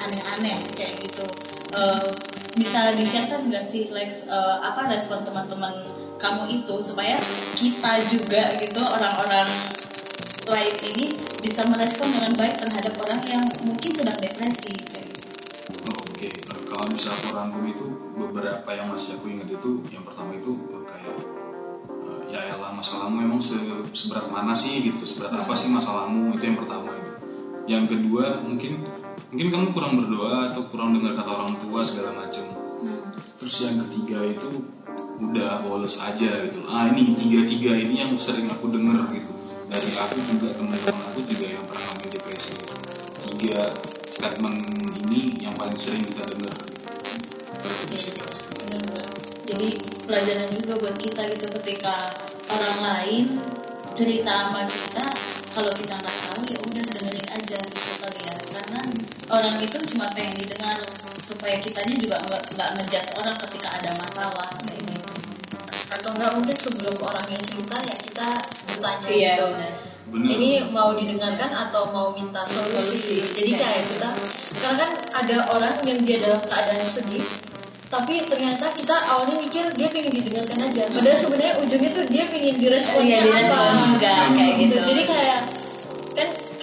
aneh-aneh 0.08 0.56
kayak 0.74 1.04
gitu. 1.04 1.24
Eh, 1.68 2.08
bisa 2.56 2.96
di-share 2.96 3.38
nggak 3.38 3.62
sih 3.62 3.92
Lex 3.92 4.26
eh, 4.26 4.56
apa 4.58 4.88
respon 4.88 5.22
teman-teman 5.22 5.78
kamu 6.18 6.50
itu 6.50 6.74
supaya 6.82 7.14
kita 7.54 7.92
juga 8.10 8.58
gitu 8.58 8.80
orang-orang 8.82 9.46
lain 10.48 10.74
ini 10.82 11.06
bisa 11.38 11.62
merespon 11.68 12.08
dengan 12.10 12.32
baik 12.34 12.58
terhadap 12.58 12.96
orang 12.98 13.20
yang 13.28 13.44
mungkin 13.62 13.90
sedang 13.94 14.18
depresi 14.18 14.74
kayak 14.90 15.06
gitu. 15.06 15.28
Oh, 15.86 16.02
Oke, 16.08 16.32
Nah, 16.48 16.58
kalau 16.66 16.88
bisa 16.90 17.12
aku 17.12 17.36
rangkum 17.36 17.62
itu 17.68 17.86
beberapa 18.16 18.66
yang 18.72 18.90
masih 18.90 19.14
aku 19.14 19.30
ingat 19.30 19.46
itu 19.46 19.70
yang 19.92 20.02
pertama 20.02 20.34
itu 20.34 20.56
eh, 20.72 20.82
kayak 20.82 21.16
eh, 21.86 22.20
ya 22.32 22.40
elah 22.50 22.72
masalahmu 22.74 23.22
emang 23.22 23.38
se- 23.38 23.60
seberat 23.94 24.26
mana 24.32 24.56
sih 24.56 24.82
gitu 24.82 25.04
seberat 25.04 25.46
apa 25.46 25.54
sih 25.54 25.68
masalahmu 25.70 26.34
itu 26.34 26.48
yang 26.48 26.58
pertama 26.58 26.90
itu. 26.90 27.10
Yang 27.68 27.84
kedua 27.94 28.40
mungkin 28.42 28.82
mungkin 29.28 29.48
kamu 29.52 29.66
kurang 29.76 29.92
berdoa 30.00 30.52
atau 30.52 30.64
kurang 30.64 30.96
dengar 30.96 31.12
kata 31.12 31.30
orang 31.30 31.54
tua 31.60 31.80
segala 31.84 32.16
macam. 32.16 32.44
Terus 33.38 33.54
yang 33.68 33.76
ketiga 33.86 34.24
itu 34.24 34.48
udah 35.20 35.62
bolos 35.66 36.00
aja 36.00 36.48
gitu. 36.48 36.64
Ah 36.64 36.88
ini 36.88 37.12
tiga 37.12 37.44
tiga 37.44 37.72
ini 37.76 38.00
yang 38.00 38.12
sering 38.16 38.48
aku 38.48 38.72
dengar 38.72 39.04
gitu 39.12 39.30
dari 39.68 39.92
aku 40.00 40.16
juga 40.32 40.48
teman-teman 40.56 41.04
aku 41.12 41.20
juga 41.28 41.46
yang 41.52 41.64
pernah 41.68 41.82
ngalami 41.92 42.08
depresi. 42.08 42.54
Tiga 43.36 43.62
statement 44.08 44.58
ini 45.06 45.44
yang 45.44 45.52
paling 45.54 45.76
sering 45.76 46.02
kita 46.02 46.24
dengar. 46.24 46.56
Jadi 49.48 49.68
pelajaran 50.04 50.48
juga 50.56 50.72
buat 50.76 50.96
kita 50.96 51.20
gitu 51.36 51.46
ketika 51.60 52.12
orang 52.52 52.76
lain 52.80 53.24
cerita 53.96 54.32
sama 54.48 54.62
kita 54.68 55.04
kalau 55.56 55.72
kita 55.72 55.94
nggak 55.96 56.16
tahu 56.28 56.40
ya 56.48 56.58
udah 56.68 56.87
orang 59.28 59.56
itu 59.58 59.76
cuma 59.92 60.06
pengen 60.12 60.34
didengar 60.36 60.78
supaya 61.20 61.56
kitanya 61.58 61.94
juga 61.94 62.16
nggak 62.18 62.42
nggak 62.54 62.68
ngejudge 62.74 63.10
orang 63.16 63.36
ketika 63.44 63.68
ada 63.70 63.90
masalah 63.96 64.48
kayak 64.62 64.80
gitu 64.80 65.12
Atau 65.88 66.10
nggak 66.12 66.32
mungkin 66.34 66.56
sebelum 66.56 66.94
orangnya 66.98 67.40
cerita 67.42 67.76
ya 67.80 67.96
kita 67.96 68.28
bertanya 68.68 69.08
Iya, 69.08 69.32
gitu. 69.34 69.44
benar. 69.52 69.72
Bener. 70.08 70.28
Ini 70.32 70.50
mau 70.68 70.90
didengarkan 70.92 71.50
atau 71.52 71.92
mau 71.92 72.12
minta 72.12 72.40
solusi. 72.44 73.20
Jadi 73.28 73.50
Iya. 73.52 73.60
kayak 73.60 73.82
kita, 73.92 74.08
karena 74.56 74.76
kan 74.80 74.90
ada 75.14 75.36
orang 75.52 75.76
yang 75.84 76.00
dia 76.00 76.16
dalam 76.18 76.40
keadaan 76.40 76.80
sedih, 76.80 77.20
tapi 77.86 78.24
ternyata 78.24 78.72
kita 78.72 78.96
awalnya 79.04 79.36
mikir 79.36 79.64
dia 79.76 79.88
pengen 79.88 80.12
didengarkan 80.14 80.60
aja. 80.62 80.82
Padahal 80.88 81.18
sebenarnya 81.18 81.54
ujungnya 81.60 81.90
tuh 81.92 82.04
dia 82.08 82.24
pengen 82.26 82.56
diresponnya 82.56 83.08
Iya, 83.08 83.20
direspon 83.24 83.64
apa. 83.68 83.84
juga 83.84 84.12
kayak 84.32 84.54
gitu. 84.58 84.76
Jadi 84.82 85.02
kayak 85.04 85.38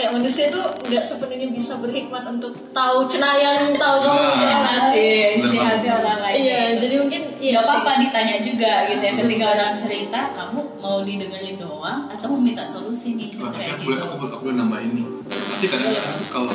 kayak 0.05 0.21
manusia 0.21 0.45
tuh 0.47 0.61
nggak 0.85 1.01
sepenuhnya 1.01 1.49
bisa 1.49 1.81
berhikmat 1.81 2.21
untuk 2.29 2.53
tahu 2.69 3.09
cenayang, 3.09 3.73
tahu 3.73 3.97
kamu 3.97 4.21
Nah. 4.45 4.93
Iya, 4.93 5.27
isi 5.33 5.49
banget. 5.49 5.81
hati 5.81 5.87
orang 5.89 6.19
lain. 6.21 6.37
Iya, 6.37 6.59
jadi 6.77 6.95
mungkin 7.01 7.21
iya 7.41 7.51
Gak 7.51 7.63
sih. 7.63 7.73
apa-apa 7.73 7.91
ditanya 7.97 8.35
juga 8.37 8.71
gitu 8.85 9.01
ya 9.01 9.13
ketika 9.17 9.45
orang 9.49 9.71
cerita 9.73 10.19
kamu 10.31 10.59
mau 10.77 11.01
didengerin 11.01 11.57
doang 11.57 12.05
atau 12.05 12.27
mau 12.29 12.37
minta 12.37 12.61
solusi 12.61 13.17
nih 13.17 13.33
Oh, 13.35 13.49
tapi 13.49 13.65
kayak 13.65 13.73
aku 13.73 13.81
gitu. 13.81 13.89
boleh, 13.89 13.99
aku, 13.99 14.15
boleh- 14.15 14.29
aku 14.31 14.43
boleh 14.45 14.57
nambahin 14.59 14.91
nih. 14.91 15.05
Tapi 15.25 15.65
kadang-kadang 15.65 16.17
kalau 16.29 16.53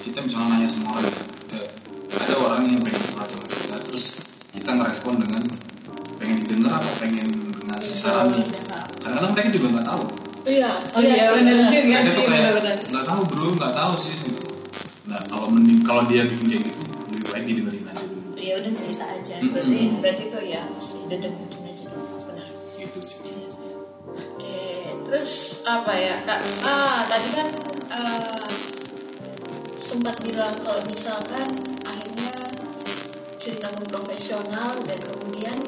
kita 0.00 0.18
misalnya 0.20 0.46
nanya 0.52 0.68
sama 0.68 0.88
orang, 0.94 1.16
ada 2.12 2.34
orang 2.38 2.60
yang 2.68 2.80
pengen 2.80 3.02
curhat 3.02 3.28
sama 3.28 3.46
kita, 3.48 3.76
terus 3.82 4.04
kita 4.52 4.70
ngerespon 4.70 5.14
dengan 5.18 5.42
pengen 6.16 6.36
didengar 6.38 6.72
atau 6.78 6.92
pengen 6.98 7.26
ngasih 7.66 7.94
saran 7.96 8.30
nih. 8.30 8.46
Kadang-kadang 9.02 9.30
mereka 9.32 9.50
juga 9.50 9.66
nggak 9.74 9.86
tahu. 9.88 10.04
Iya. 10.42 10.70
Oh 10.94 11.00
iya 11.02 11.26
benar 11.38 11.70
juga 11.70 11.98
sih 12.02 12.26
benar-benar. 12.26 12.76
nggak 12.90 13.04
tahu 13.06 13.20
bro, 13.30 13.46
nggak 13.54 13.74
tahu 13.74 13.94
sih 13.94 14.14
gitu. 14.26 14.42
Nah 15.06 15.20
kalau 15.30 15.46
mending 15.54 15.80
kalau 15.86 16.02
dia 16.10 16.26
bikin 16.26 16.46
kayak 16.50 16.62
gitu, 16.66 16.80
lebih 17.14 17.26
baik 17.30 17.44
didengerin 17.46 17.84
aja 17.86 18.02
dulu. 18.02 18.28
Ya 18.34 18.54
udah 18.58 18.72
cerita 18.74 19.04
aja. 19.06 19.34
Berarti 19.38 19.80
berarti 20.02 20.22
itu 20.26 20.38
ya 20.50 20.62
udah 20.74 21.18
dengerin 21.22 21.62
aja 21.62 21.84
dulu. 21.86 22.06
Benar. 22.26 22.48
Gitu 22.74 22.98
sih. 23.06 23.18
Oke, 24.12 24.62
terus 25.06 25.62
apa 25.62 25.92
ya 25.94 26.14
kak? 26.26 26.40
Ah 26.66 27.06
tadi 27.06 27.28
kan 27.38 27.48
eh, 27.94 28.46
sempat 29.78 30.16
bilang 30.26 30.54
kalau 30.58 30.82
misalkan 30.90 31.48
akhirnya 31.86 32.34
ceritamu 33.38 33.82
profesional 33.90 34.74
dan 34.86 34.98
kemudian 35.06 35.58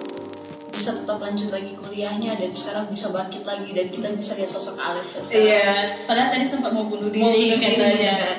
bisa 0.85 1.00
tetap 1.00 1.17
lanjut 1.17 1.49
lagi 1.49 1.73
kuliahnya 1.81 2.37
dan 2.37 2.53
sekarang 2.53 2.85
bisa 2.93 3.09
bangkit 3.09 3.41
lagi 3.49 3.73
dan 3.73 3.88
kita 3.88 4.12
bisa 4.21 4.37
lihat 4.37 4.53
sosok 4.53 4.76
Alex 4.76 5.17
sekarang. 5.17 5.49
Iya, 5.49 5.64
padahal 6.05 6.29
tadi 6.29 6.45
sempat 6.45 6.76
mau 6.76 6.85
bunuh 6.85 7.09
diri 7.09 7.25
Mau 7.25 7.33
bunuh 7.33 7.57
diri, 7.57 7.73
katanya. 7.81 8.12
kan? 8.21 8.37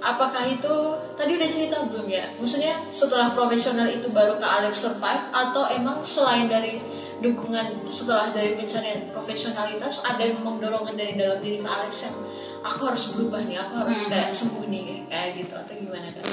Apakah 0.00 0.44
itu 0.48 0.72
tadi 1.20 1.36
udah 1.36 1.48
cerita 1.52 1.76
belum 1.84 2.08
ya? 2.08 2.24
Maksudnya 2.40 2.72
setelah 2.88 3.28
profesional 3.28 3.92
itu 3.92 4.08
baru 4.08 4.40
ke 4.40 4.46
Alex 4.48 4.88
survive 4.88 5.28
atau 5.36 5.68
emang 5.68 6.00
selain 6.00 6.48
dari 6.48 6.80
dukungan 7.20 7.84
setelah 7.92 8.32
dari 8.32 8.56
pencarian 8.56 9.12
profesionalitas 9.12 10.00
ada 10.00 10.24
memang 10.32 10.56
dorongan 10.56 10.96
dari 10.96 11.12
dalam 11.12 11.44
diri 11.44 11.60
ke 11.60 11.68
Alex 11.68 12.08
yang 12.08 12.16
aku 12.64 12.88
harus 12.88 13.12
berubah 13.12 13.44
nih, 13.44 13.60
aku 13.60 13.84
harus 13.84 14.00
Hmm. 14.00 14.16
kayak 14.16 14.32
sembuh 14.32 14.64
nih 14.64 15.04
kayak, 15.12 15.28
gitu 15.44 15.52
atau 15.52 15.72
gimana 15.76 16.08
kan? 16.08 16.24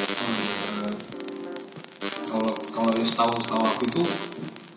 Kalau 2.32 2.52
kalau 2.72 2.90
yang 2.96 3.04
setahu 3.06 3.32
setahu 3.44 3.60
aku 3.62 3.84
itu 3.92 4.04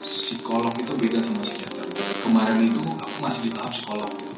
psikolog 0.07 0.71
itu 0.79 0.93
beda 0.95 1.19
sama 1.19 1.43
psikiater. 1.43 1.87
Kemarin 2.23 2.63
itu 2.65 2.83
aku 2.97 3.17
masih 3.21 3.41
di 3.47 3.51
tahap 3.53 3.71
psikolog 3.71 4.07
gitu. 4.09 4.33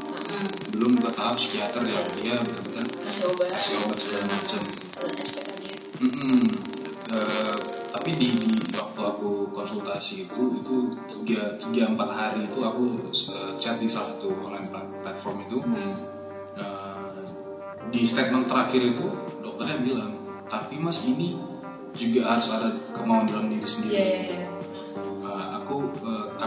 belum 0.69 1.01
ke 1.01 1.11
tahap 1.13 1.35
psikiater 1.35 1.83
ya 1.83 2.01
dia 2.15 2.35
benar-benar 2.39 2.85
Kasih 3.01 3.33
obat, 3.33 3.49
kasih 3.51 3.75
obat 3.85 3.97
segala 3.97 4.25
macam. 4.29 4.63
Mm-mm. 5.99 6.41
Eh, 7.09 7.57
tapi 7.89 8.11
di, 8.15 8.29
di 8.37 8.53
waktu 8.77 9.01
aku 9.01 9.49
konsultasi 9.51 10.29
itu 10.29 10.43
itu 10.61 10.77
tiga 11.09 11.57
tiga 11.57 11.89
empat 11.89 12.09
hari 12.13 12.45
itu 12.45 12.61
aku 12.61 13.09
eh, 13.11 13.53
chat 13.57 13.81
di 13.81 13.89
salah 13.89 14.15
satu 14.15 14.31
online 14.45 14.69
plat- 14.69 14.93
platform 15.03 15.43
itu 15.43 15.59
Hmm. 15.59 15.93
Eh, 16.55 17.19
di 17.89 18.03
statement 18.05 18.45
terakhir 18.45 18.83
itu 18.85 19.07
dokternya 19.41 19.81
bilang 19.81 20.13
tapi 20.47 20.77
mas 20.77 21.03
ini 21.03 21.35
juga 21.95 22.29
harus 22.29 22.53
ada 22.53 22.69
kemauan 22.93 23.25
dalam 23.25 23.49
diri 23.49 23.65
sendiri 23.65 23.95
Iya, 23.95 24.05
iya, 24.05 24.21
iya. 24.21 24.48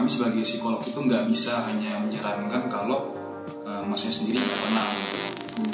Kami 0.01 0.10
sebagai 0.10 0.41
psikolog 0.41 0.81
itu 0.81 0.98
nggak 0.98 1.29
bisa 1.29 1.62
hanya 1.70 2.01
menyarankan 2.01 2.65
kalau 2.74 3.13
eh, 3.70 3.86
masnya 3.86 4.10
sendiri 4.10 4.41
nggak 4.41 4.60
tenang 4.65 4.89
gitu. 4.98 5.17
Hmm. 5.62 5.74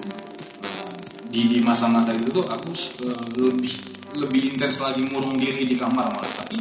Nah, 0.68 0.92
di 1.32 1.42
di 1.48 1.60
masa-masa 1.64 2.12
itu 2.12 2.28
tuh 2.36 2.44
aku 2.44 2.76
eh, 3.08 3.24
lebih 3.40 3.72
lebih 4.20 4.42
intens 4.52 4.84
lagi 4.84 5.08
ngurung 5.08 5.32
diri 5.40 5.64
di 5.64 5.80
kamar 5.80 6.12
malah. 6.12 6.28
Tapi 6.44 6.60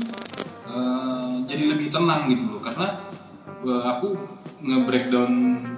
eh, 0.71 1.33
jadi 1.51 1.75
lebih 1.75 1.91
tenang 1.91 2.31
gitu 2.31 2.55
loh. 2.55 2.63
Karena 2.63 3.03
eh, 3.67 3.83
aku 3.83 4.15
nge-breakdown 4.63 5.33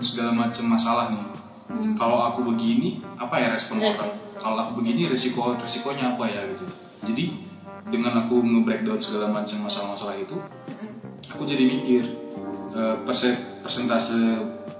segala 0.04 0.36
macam 0.36 0.68
masalah 0.68 1.08
nih. 1.08 1.24
Hmm. 1.72 1.96
kalau 1.96 2.20
aku 2.20 2.52
begini 2.52 3.00
apa 3.16 3.40
ya 3.40 3.48
respon 3.56 3.80
orang? 3.80 4.12
Kalau 4.36 4.56
aku 4.60 4.84
begini 4.84 5.08
resiko 5.08 5.56
resikonya 5.56 6.20
apa 6.20 6.28
ya 6.28 6.44
gitu. 6.52 6.68
Jadi 7.08 7.32
dengan 7.88 8.28
aku 8.28 8.44
nge-breakdown 8.44 9.00
segala 9.00 9.32
macam 9.32 9.64
masalah-masalah 9.64 10.20
itu 10.20 10.36
aku 11.28 11.42
jadi 11.44 11.64
mikir 11.66 12.02
perse- 13.02 13.60
persentase 13.60 14.16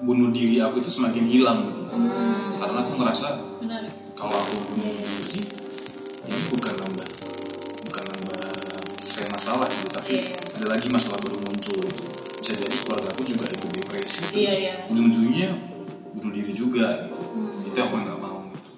bunuh 0.01 0.31
diri 0.31 0.59
aku 0.59 0.79
itu 0.79 0.91
semakin 0.91 1.25
hilang 1.25 1.69
gitu 1.69 1.83
Hmm. 1.89 2.55
karena 2.57 2.79
aku 2.79 2.93
ngerasa 2.95 3.27
Menarik. 3.59 3.93
kalau 4.15 4.31
aku 4.33 4.55
bunuh 4.71 4.87
diri 5.25 5.43
ini 6.23 6.39
bukan 6.49 6.75
nambah 6.77 7.09
bukan 7.85 8.05
nambah 8.07 8.43
saya 9.03 9.27
masalah 9.29 9.67
gitu 9.67 9.89
tapi 9.91 10.11
Iya. 10.29 10.39
ada 10.55 10.67
lagi 10.69 10.87
masalah 10.89 11.19
baru 11.19 11.39
muncul 11.41 11.79
gitu 11.83 12.05
bisa 12.39 12.53
jadi 12.55 12.77
keluarga 12.79 13.09
aku 13.11 13.23
juga 13.27 13.45
ikut 13.49 13.71
depresi 13.73 14.19
terus 14.21 14.33
Iya, 14.33 14.53
iya. 14.55 14.73
ujung-ujungnya 14.89 15.49
bunuh 16.15 16.33
diri 16.33 16.53
juga 16.53 16.87
gitu 17.05 17.23
Hmm. 17.25 17.67
itu 17.67 17.79
aku 17.79 17.95
nggak 17.99 18.19
mau 18.19 18.39
gitu 18.49 18.69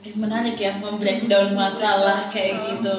Eh, 0.00 0.14
menarik 0.16 0.56
ya 0.56 0.72
membreakdown 0.74 1.52
masalah 1.52 2.26
kayak 2.26 2.56
gitu. 2.66 2.96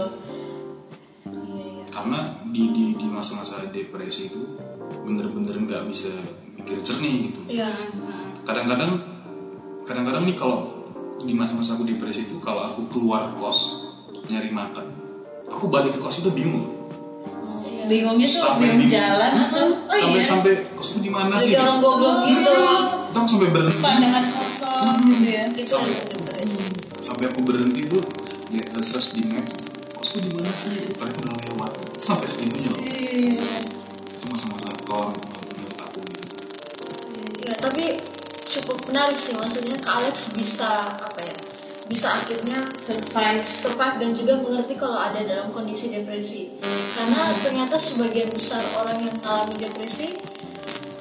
Karena 2.02 2.20
di 2.44 2.64
di 2.70 2.86
di 2.94 3.06
masa-masa 3.06 3.62
depresi 3.68 4.26
itu 4.26 4.42
bener-bener 5.02 5.54
nggak 5.62 5.84
bisa 5.86 6.10
mikir 6.56 6.82
jernih 6.82 7.30
gitu 7.30 7.40
Iya. 7.48 7.70
Hmm. 7.70 8.34
kadang-kadang 8.42 8.92
kadang-kadang 9.84 10.24
nih 10.26 10.34
kalau 10.34 10.66
di 11.18 11.32
masa-masa 11.32 11.74
aku 11.74 11.86
depresi 11.86 12.26
itu 12.26 12.38
kalau 12.40 12.66
aku 12.66 12.90
keluar 12.90 13.30
kos 13.36 13.86
nyari 14.26 14.50
makan 14.50 14.90
aku 15.46 15.66
balik 15.68 15.94
ke 15.94 16.00
kos 16.00 16.20
itu 16.20 16.30
bingung 16.32 16.66
Iya. 17.62 17.86
Bingungnya 17.88 18.28
tuh 18.28 18.42
Sampai 18.42 18.66
bingung 18.68 18.82
bingung. 18.82 18.94
jalan 18.94 19.32
atau 19.38 19.66
oh 19.68 19.96
sampai 19.96 20.18
iya 20.18 20.24
sampai 20.24 20.54
kosku 20.74 20.98
di 21.00 21.10
mana 21.10 21.34
sih 21.38 21.54
orang 21.54 21.78
goblok 21.80 22.18
gitu. 22.24 22.42
itu 22.42 22.54
aku 23.12 23.28
sampai 23.28 23.50
berhenti 23.52 23.78
pandangan 23.80 24.26
kosong 24.28 24.98
gitu 25.08 25.28
ya. 25.28 25.44
Itu 25.50 25.78
depresi. 25.78 26.58
sampai 27.00 27.26
aku 27.28 27.40
berhenti 27.42 27.82
tuh 27.88 28.02
lihat 28.50 28.68
uh, 28.72 28.82
search 28.82 29.14
di 29.14 29.24
map 29.28 29.46
kosku 29.94 30.18
di 30.20 30.30
mana 30.30 30.50
sih 30.50 30.74
ternyata 30.90 31.18
udah 31.22 31.34
sampai 32.12 32.28
segitunya 32.28 32.70
loh 32.70 32.82
Iya. 32.82 33.40
itu 34.12 34.26
masa-masa 34.28 34.70
kawan 34.84 35.16
menurut 35.16 35.78
aku 35.80 36.00
gitu 36.12 36.36
Ya, 37.42 37.54
tapi 37.58 37.98
cukup 38.46 38.78
menarik 38.86 39.18
sih 39.18 39.34
maksudnya 39.34 39.74
Kak 39.80 39.98
Alex 39.98 40.30
bisa 40.32 40.70
apa 40.94 41.20
ya? 41.20 41.36
Bisa 41.90 42.08
akhirnya 42.08 42.64
Survive. 42.78 43.44
survive 43.44 43.98
dan 43.98 44.12
juga 44.14 44.34
mengerti 44.38 44.78
kalau 44.78 44.96
ada 44.96 45.20
dalam 45.20 45.50
kondisi 45.50 45.90
depresi. 45.90 46.56
Karena 46.96 47.20
ternyata 47.42 47.76
sebagian 47.76 48.32
besar 48.32 48.62
orang 48.78 49.02
yang 49.02 49.12
mengalami 49.20 49.56
depresi 49.58 50.16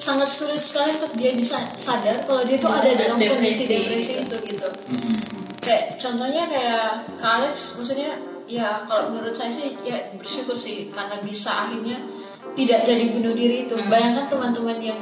sangat 0.00 0.32
sulit 0.32 0.64
sekali 0.64 0.96
untuk 0.96 1.12
dia 1.14 1.30
bisa 1.30 1.60
sadar 1.76 2.24
kalau 2.24 2.42
dia 2.42 2.56
tuh 2.56 2.72
Bisa 2.72 2.80
ada 2.80 2.92
dalam 2.96 3.18
kondisi 3.20 3.64
depresi, 3.68 3.68
depresi 3.68 4.12
gitu. 4.16 4.22
itu 4.24 4.36
gitu. 4.50 4.68
Mm-mm. 4.90 5.14
Kayak 5.60 5.84
contohnya 6.00 6.42
kayak 6.48 6.84
Kak 7.20 7.32
Alex 7.38 7.54
maksudnya 7.78 8.10
ya 8.50 8.82
kalau 8.84 9.14
menurut 9.14 9.30
saya 9.32 9.54
sih 9.54 9.78
ya 9.86 10.10
bersyukur 10.18 10.58
sih 10.58 10.90
karena 10.90 11.22
bisa 11.22 11.70
akhirnya 11.70 12.02
tidak 12.58 12.82
jadi 12.82 13.14
bunuh 13.14 13.30
diri 13.30 13.70
itu. 13.70 13.78
Hmm. 13.78 13.86
Bayangkan 13.86 14.26
teman-teman 14.26 14.78
yang 14.82 15.00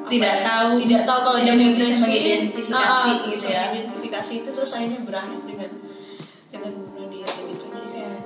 Tidak 0.00 0.26
ya, 0.26 0.42
tahu, 0.42 0.80
tidak 0.80 1.04
tahu 1.06 1.18
kalau 1.22 1.38
tidak 1.44 1.54
dia 1.60 1.70
bisa 1.76 2.08
mengidentifikasi 2.08 2.74
ah, 2.82 3.14
gitu 3.20 3.26
bisa 3.30 3.46
ya. 3.52 3.62
mengidentifikasi 3.70 4.32
itu 4.42 4.48
terus 4.50 4.72
akhirnya 4.74 5.00
berakhir 5.06 5.38
dengan 5.44 5.70
dengan 6.50 6.72
bunuh 6.82 7.06
diri 7.12 7.30
gitu 7.30 7.64
jadi 7.70 7.88
kayak 7.94 8.18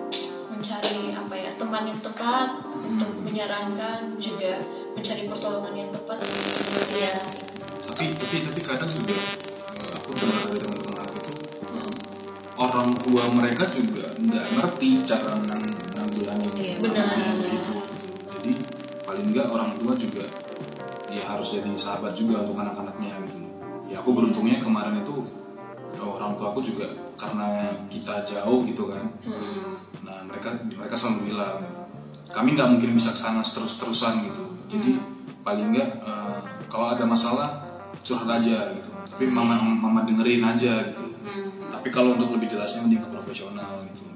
mencari 0.48 0.96
apa 1.12 1.34
ya 1.34 1.50
teman 1.60 1.82
yang 1.90 2.00
tepat 2.00 2.48
untuk 2.78 3.10
menyarankan 3.26 4.16
juga 4.16 4.64
mencari 4.96 5.22
pertolongan 5.28 5.74
yang 5.76 5.90
tepat 5.92 6.18
Iya. 6.94 7.14
tapi 7.84 8.04
tapi 8.16 8.36
tapi 8.48 8.60
kadang 8.64 8.88
juga 8.88 9.12
eh, 9.12 9.90
aku 9.92 10.10
dengar 10.14 10.73
orang 12.54 12.94
tua 13.02 13.22
mereka 13.34 13.66
juga 13.68 14.06
nggak 14.14 14.44
ngerti 14.54 14.88
cara 15.02 15.34
nang- 15.42 15.74
nanggulangi 15.92 16.48
Iya, 16.54 16.74
benar. 16.78 17.06
gitu, 17.18 17.42
gitu. 17.50 17.72
jadi 18.30 18.52
paling 19.02 19.26
nggak 19.32 19.48
orang 19.50 19.70
tua 19.74 19.92
juga 19.94 20.24
ya 21.10 21.22
harus 21.26 21.48
jadi 21.50 21.70
sahabat 21.74 22.14
juga 22.14 22.42
untuk 22.42 22.58
anak-anaknya 22.58 23.14
gitu. 23.26 23.38
Ya 23.84 24.00
aku 24.00 24.10
beruntungnya 24.12 24.58
kemarin 24.58 25.02
itu 25.02 25.14
eh, 25.94 26.02
orang 26.02 26.34
tua 26.34 26.50
aku 26.50 26.62
juga 26.62 26.86
karena 27.14 27.70
kita 27.86 28.22
jauh 28.24 28.62
gitu 28.64 28.90
kan. 28.90 29.04
Nah 30.02 30.18
mereka 30.24 30.54
mereka 30.64 30.94
selalu 30.94 31.30
bilang 31.30 31.58
kami 32.30 32.54
nggak 32.54 32.70
mungkin 32.70 32.90
bisa 32.94 33.10
ke 33.10 33.18
sana 33.18 33.42
terus 33.42 33.78
terusan 33.78 34.26
gitu. 34.26 34.42
Jadi 34.70 34.98
paling 35.42 35.70
nggak 35.70 35.90
eh, 36.00 36.38
kalau 36.66 36.86
ada 36.90 37.02
masalah 37.04 37.50
curhat 38.00 38.42
aja 38.42 38.70
gitu. 38.72 38.90
Tapi 38.90 39.30
mama 39.30 39.54
mama 39.58 40.02
dengerin 40.02 40.42
aja 40.42 40.90
gitu 40.90 41.02
tapi 41.84 41.92
kalau 41.92 42.16
untuk 42.16 42.32
lebih 42.32 42.48
jelasnya 42.48 42.80
mending 42.80 43.04
ke 43.04 43.12
profesional 43.12 43.84
gitu 43.92 44.08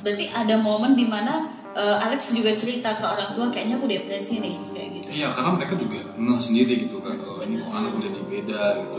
Berarti 0.00 0.24
ada 0.32 0.56
momen 0.56 0.96
di 0.96 1.04
mana 1.04 1.52
eh, 1.70 1.96
Alex 2.00 2.32
juga 2.32 2.56
cerita 2.56 2.96
ke 2.96 3.04
orang 3.04 3.28
tua 3.28 3.52
kayaknya 3.52 3.76
aku 3.76 3.84
depresi 3.84 4.40
nih 4.40 4.56
kayak 4.72 4.88
gitu. 4.96 5.08
iya 5.12 5.28
karena 5.28 5.52
mereka 5.52 5.76
juga 5.76 6.00
ngeh 6.16 6.40
sendiri 6.40 6.88
gitu 6.88 6.96
kan 7.04 7.20
oh 7.20 7.44
ini 7.44 7.60
kok 7.60 7.68
anak 7.68 7.92
udah 7.92 8.10
di 8.10 8.22
beda 8.24 8.62
gitu 8.80 8.96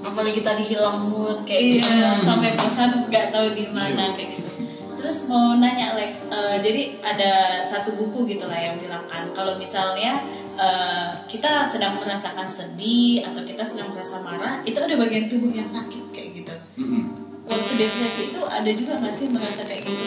apalagi 0.00 0.40
tadi 0.40 0.62
hilang 0.64 1.08
mood 1.08 1.44
kayak 1.44 1.60
Iya, 1.60 1.80
gitu 1.80 2.24
sampai 2.24 2.50
kosan 2.56 2.90
nggak 3.08 3.26
tahu 3.32 3.46
di 3.52 3.64
mana 3.68 4.04
Iya. 4.04 4.16
kayak 4.16 4.30
gitu. 4.32 4.50
Terus 4.94 5.28
mau 5.28 5.52
nanya 5.56 5.92
Alex, 5.92 6.24
eh, 6.28 6.56
jadi 6.60 6.82
ada 7.00 7.32
satu 7.62 7.92
buku 7.92 8.24
gitu 8.26 8.48
lah 8.48 8.56
yang 8.56 8.80
bilang 8.80 9.04
kan, 9.04 9.28
kalau 9.32 9.52
misalnya 9.56 10.24
eh, 10.56 11.08
kita 11.24 11.68
sedang 11.68 12.00
merasakan 12.00 12.48
sedih 12.48 13.20
atau 13.24 13.44
kita 13.44 13.60
sedang 13.60 13.92
merasa 13.92 14.20
marah, 14.20 14.60
itu 14.64 14.76
ada 14.76 14.96
bagian 14.96 15.28
tubuh 15.28 15.50
yang 15.50 15.68
sakit 15.68 16.08
kayak 16.08 16.33
Waktu 16.74 17.72
depresi 17.76 18.22
itu 18.28 18.42
ada 18.42 18.66
juga 18.68 18.98
nggak 18.98 19.14
sih 19.14 19.30
merasa 19.30 19.62
kayak 19.62 19.86
gitu? 19.86 20.06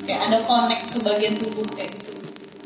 Kayak 0.00 0.20
ada 0.26 0.38
connect 0.42 0.84
ke 0.90 0.98
bagian 0.98 1.34
tubuh 1.36 1.64
kayak 1.72 1.92
gitu, 1.96 2.12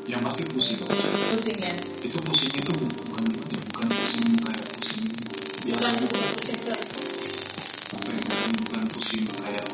yang 0.07 0.22
pasti 0.22 0.42
pusing 0.44 0.78
saya 0.81 0.90
pusing 1.28 1.59
ya? 1.59 1.74
itu 2.00 2.16
pusingnya 2.16 2.62
tuh 2.64 2.74
bukan 2.78 3.22
gimana 3.26 3.52
ya, 3.52 3.61
bukan 3.68 3.87
pusing 3.87 4.26
kayak 4.38 4.64
pusing 4.72 5.07
biasa 5.61 5.78
bukan 5.78 5.92
gitu 5.98 6.16
pusing 6.33 6.59
ke 6.59 6.70
Apa 7.88 8.09
ya, 8.09 8.20
bukan, 8.22 8.52
bukan 8.57 8.83
pusing 8.88 9.24
kayak 9.28 9.64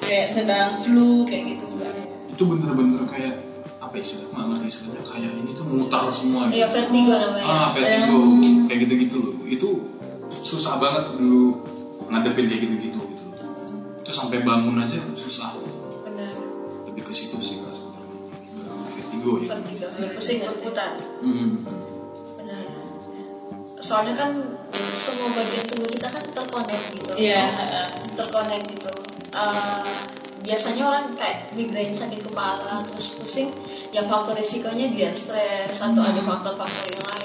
Kayak 0.00 0.26
sedang 0.30 0.68
flu 0.80 1.10
kayak 1.26 1.42
gitu 1.48 1.64
bukan? 1.68 1.94
itu 2.30 2.42
bener-bener 2.44 3.02
kayak 3.06 3.34
apa 3.78 3.94
ya 3.94 4.02
istilah 4.02 4.26
nggak 4.28 4.46
ngerti 4.48 4.66
istilahnya 4.68 5.02
kayak 5.04 5.30
ini 5.32 5.50
tuh 5.52 5.64
mutar 5.68 6.04
semua 6.12 6.40
gitu. 6.46 6.56
Iya 6.56 6.66
vertigo 6.70 7.12
namanya. 7.12 7.46
ah 7.46 7.66
vertigo 7.70 8.16
Hmm. 8.16 8.64
kayak 8.66 8.78
gitu-gitu 8.82 9.16
loh 9.20 9.34
itu 9.44 9.68
susah 10.30 10.78
banget 10.78 11.16
dulu 11.16 11.60
ngadepin 12.06 12.46
kayak 12.46 12.60
gitu-gitu 12.66 12.98
gitu 13.02 13.24
itu 14.00 14.10
sampai 14.14 14.46
bangun 14.46 14.78
aja 14.78 14.98
susah 15.18 15.54
Benar. 16.06 16.32
lebih 16.86 17.02
ke 17.02 17.12
situ 17.14 17.36
sih 17.42 17.58
sebenarnya 17.58 18.20
vertigo 18.94 19.32
ya 19.42 19.48
Vertigo. 19.56 19.86
Pusing 19.96 20.38
berputar. 20.44 21.00
Hmm. 21.24 21.56
Benar. 22.36 22.64
Soalnya 23.80 24.14
kan 24.14 24.30
semua 24.72 25.28
bagian 25.32 25.64
tubuh 25.72 25.88
kita 25.88 26.08
kan 26.10 26.24
terkonek 26.24 26.80
gitu. 26.92 27.12
Iya. 27.16 27.48
Terkonek 28.12 28.60
gitu. 28.70 28.92
Eh, 29.36 29.84
biasanya 30.46 30.82
orang 30.88 31.06
kayak 31.18 31.52
migrain 31.58 31.92
sakit 31.92 32.22
kepala 32.22 32.80
terus 32.86 33.18
pusing 33.18 33.50
yang 33.90 34.06
faktor 34.06 34.38
risikonya 34.38 34.86
dia 34.88 35.10
stres 35.10 35.74
atau 35.74 36.02
ada 36.06 36.22
faktor-faktor 36.22 36.86
yang 36.86 37.04
lain 37.04 37.15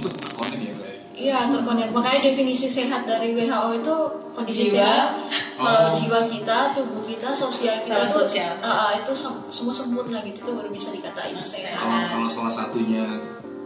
tuh 0.00 0.12
terkonek 0.14 0.58
ya 0.58 0.72
kayak 0.74 0.98
Iya 1.12 1.36
terkonek. 1.46 1.88
Makanya 1.90 2.20
definisi 2.26 2.64
sehat 2.66 3.04
dari 3.04 3.34
WHO 3.34 3.68
itu 3.76 3.94
kondisi 4.32 4.62
Jiwa. 4.66 4.80
sehat. 4.80 5.08
Kalau 5.54 5.82
Oh. 5.82 5.92
jiwa 5.92 6.20
kita, 6.24 6.58
tubuh 6.72 7.02
kita, 7.02 7.28
sosial 7.30 7.76
kita 7.78 7.92
Salah 7.92 8.08
tuh 8.08 8.24
sosial. 8.24 8.52
ah, 8.58 8.90
itu 8.96 9.12
sem- 9.12 9.44
semua 9.50 9.74
sempurna 9.74 10.16
gitu 10.22 10.40
tuh 10.42 10.54
baru 10.54 10.68
bisa 10.68 10.88
dikatain 10.90 11.36
sehat. 11.38 11.76
kalau 11.76 12.00
kalau 12.08 12.28
salah 12.30 12.52
satunya 12.54 13.04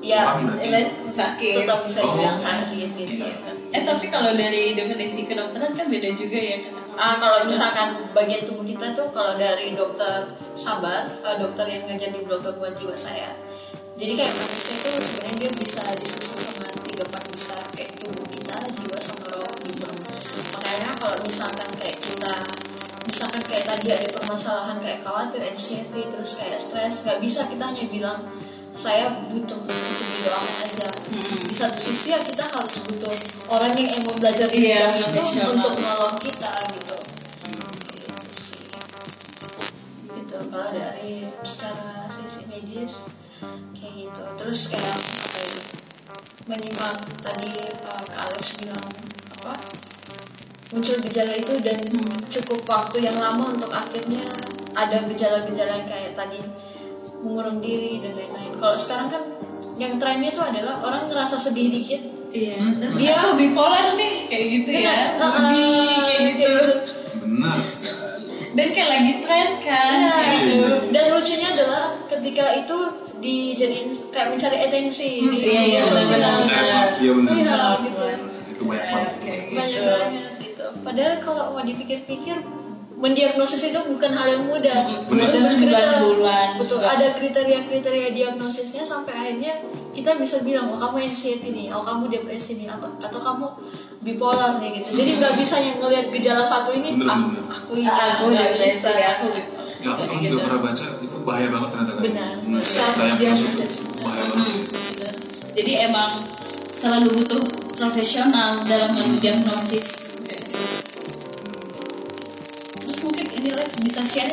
Iya. 0.02 0.36
Eh, 0.60 0.84
sakit. 1.06 1.62
Tetap 1.62 1.86
bisa 1.86 2.02
Oh. 2.02 2.12
dibilang 2.12 2.36
sakit 2.36 2.88
gitu. 2.92 3.22
Iya. 3.22 3.32
Eh 3.74 3.82
tapi 3.82 4.06
kalau 4.06 4.38
dari 4.38 4.70
definisi 4.78 5.26
kedokteran 5.26 5.74
kan 5.74 5.90
beda 5.90 6.14
juga 6.14 6.38
ya 6.38 6.56
kata. 6.62 6.80
Ah, 6.94 7.18
kalau 7.18 7.50
misalkan 7.50 8.06
bagian 8.14 8.46
tubuh 8.46 8.62
kita 8.62 8.94
tuh 8.94 9.10
kalau 9.10 9.34
dari 9.34 9.74
dokter 9.74 10.30
sabar, 10.54 11.10
eh, 11.26 11.36
dokter 11.42 11.66
yang 11.66 11.82
ngajar 11.90 12.14
di 12.14 12.22
blog 12.22 12.46
gangguan 12.46 12.70
jiwa 12.78 12.94
saya. 12.94 13.34
Jadi 13.98 14.14
kayak 14.14 14.30
manusia 14.30 14.74
itu 14.78 14.90
sebenarnya 15.02 15.36
dia 15.42 15.52
bisa 15.58 15.82
disusun 15.98 16.38
sama 16.38 16.70
tiga 16.86 17.04
part 17.10 17.26
besar 17.34 17.62
kayak 17.74 17.98
tubuh 17.98 18.26
kita, 18.30 18.58
jiwa 18.78 18.98
sama 19.02 19.26
roh 19.34 19.54
gitu. 19.66 19.90
Makanya 20.54 20.90
kalau 20.94 21.18
misalkan 21.26 21.70
kayak 21.82 21.98
kita 21.98 22.34
misalkan 23.10 23.42
kayak 23.42 23.64
tadi 23.66 23.88
ada 23.90 24.08
permasalahan 24.14 24.78
kayak 24.78 25.02
khawatir, 25.02 25.42
anxiety, 25.50 26.02
terus 26.06 26.38
kayak 26.38 26.62
stres, 26.62 27.02
nggak 27.02 27.18
bisa 27.18 27.42
kita 27.50 27.62
hanya 27.66 27.86
bilang 27.90 28.18
saya 28.74 29.06
butuh 29.30 29.58
butuh 29.62 30.06
didoakan 30.10 30.56
aja. 30.66 30.88
Di 31.46 31.54
satu 31.54 31.78
sisi 31.78 32.10
ya 32.10 32.20
kita 32.22 32.44
harus 32.50 32.74
butuh 32.84 33.14
orang 33.50 33.72
yang 33.78 34.02
emang 34.02 34.18
belajar 34.18 34.50
di 34.50 34.70
Iya, 34.70 34.98
bidang 34.98 35.14
itu 35.14 35.40
untuk 35.46 35.72
menolong 35.78 36.16
kita 36.18 36.52
gitu. 36.74 36.96
Gitu 37.94 38.14
sih. 38.34 38.66
Gitu 40.10 40.38
kalau 40.50 40.68
dari 40.74 41.30
secara 41.46 42.10
sisi 42.10 42.50
medis 42.50 43.08
kayak 43.78 43.94
gitu. 43.94 44.22
Terus 44.38 44.60
kayak 44.74 44.98
apa 44.98 45.38
ya 45.38 45.62
menyimak 46.44 46.98
tadi 47.24 47.56
uh, 47.88 48.04
Kak 48.04 48.20
Alex 48.28 48.60
bilang 48.60 48.84
apa 49.40 49.56
muncul 50.76 50.96
gejala 51.08 51.32
itu 51.38 51.54
dan 51.64 51.78
cukup 52.28 52.60
waktu 52.68 53.06
yang 53.06 53.16
lama 53.16 53.54
untuk 53.54 53.72
akhirnya 53.72 54.20
ada 54.74 55.06
gejala-gejala 55.06 55.86
kayak 55.86 56.12
tadi 56.18 56.42
mengurung 57.24 57.58
diri 57.58 57.98
dan 57.98 58.12
lain-lain 58.12 58.52
kalau 58.54 58.76
sekarang 58.76 59.08
kan 59.08 59.22
yang 59.74 59.96
trennya 59.96 60.30
itu 60.30 60.38
adalah 60.38 60.78
orang 60.80 61.02
ngerasa 61.04 61.36
sedih 61.36 61.72
dikit 61.72 62.02
Iya. 62.30 62.58
Terus 62.82 62.94
Dia- 62.98 63.30
bipolar 63.32 63.94
nih 63.94 64.26
kayak 64.26 64.46
gitu 64.52 64.68
ya. 64.74 64.82
Benar, 64.82 65.06
uh, 65.14 65.30
Moody, 65.38 65.70
kayak 66.02 66.22
gitu. 66.34 66.54
benar 67.22 67.58
sekali 67.62 68.26
Dan 68.50 68.66
kayak 68.70 68.90
lagi 68.90 69.12
tren 69.18 69.48
kan 69.62 69.94
Iya. 69.94 70.14
gitu. 70.34 70.58
Dan 70.90 71.04
lucunya 71.10 71.48
adalah 71.52 71.84
ketika 72.06 72.44
itu 72.56 72.78
dijadiin 73.18 73.86
kayak 74.10 74.28
mencari 74.30 74.56
atensi 74.60 75.22
di 75.22 75.38
iya, 75.42 75.62
iya, 75.62 75.80
sosial. 75.86 76.42
benar, 76.42 76.98
iya 76.98 77.12
benar 77.14 77.34
Iya, 77.34 77.58
gitu. 77.86 78.02
itu 78.50 78.62
banyak 78.66 78.86
banget 78.88 79.14
Kayak 79.16 79.42
Banyak 79.48 79.70
gitu. 79.70 79.86
banget 79.88 80.32
gitu. 80.42 80.64
Padahal 80.82 81.14
kalau 81.20 81.44
mau 81.54 81.62
dipikir-pikir 81.62 82.36
mendiagnosis 82.94 83.68
itu 83.68 83.80
bukan 83.84 84.10
hal 84.10 84.26
yang 84.30 84.42
mudah. 84.46 84.86
Benar. 85.10 85.26
Ada 85.26 85.34
Bukan 85.34 85.54
kriteria- 85.58 85.98
bulan-bulan. 86.00 86.48
Betul, 86.62 86.78
ada 86.78 87.06
kriteria-kriteria 87.12 88.08
diagnosisnya 88.12 88.82
sampai 88.82 89.12
akhirnya 89.12 89.52
kita 89.90 90.14
bisa 90.16 90.40
bilang 90.40 90.70
oh 90.70 90.78
kamu 90.78 91.04
anxiety 91.04 91.50
nih, 91.50 91.70
oh 91.70 91.82
kamu 91.82 92.06
depresi 92.08 92.54
nih, 92.56 92.70
atau, 92.70 92.90
atau 92.98 93.18
kamu 93.18 93.46
bipolar 94.04 94.60
nih 94.60 94.84
gitu 94.84 95.00
jadi 95.00 95.16
nggak 95.16 95.34
bisa 95.40 95.56
yang 95.56 95.80
ngelihat 95.80 96.12
gejala 96.12 96.44
satu 96.44 96.76
ini 96.76 96.92
Bener, 96.92 97.08
ah, 97.08 97.24
bener. 97.24 97.40
aku 97.48 97.72
ini 97.72 97.88
aku 97.88 98.24
nggak 98.28 98.48
depresi 98.52 98.76
bisa 98.76 98.90
aku 98.92 99.26
bipolar 99.32 99.64
Ya, 99.80 99.90
aku 99.90 100.00
Kayak 100.04 100.12
juga 100.12 100.24
gitu. 100.24 100.36
pernah 100.44 100.60
baca 100.60 100.84
itu 100.98 101.16
bahaya 101.24 101.48
banget 101.48 101.68
ternyata 101.72 101.92
kan. 101.92 102.02
Benar. 102.04 102.32
Benar. 102.36 102.62
Diagnosis 103.16 103.56
itu 103.80 103.96
bahaya 104.00 104.24
banget. 104.28 104.64
Jadi 105.56 105.72
emang 105.78 106.10
selalu 106.74 107.08
butuh 107.16 107.42
profesional 107.74 108.50
dalam 108.60 108.90
mendiagnosis 108.92 110.03
bisa 113.84 114.00
share 114.00 114.32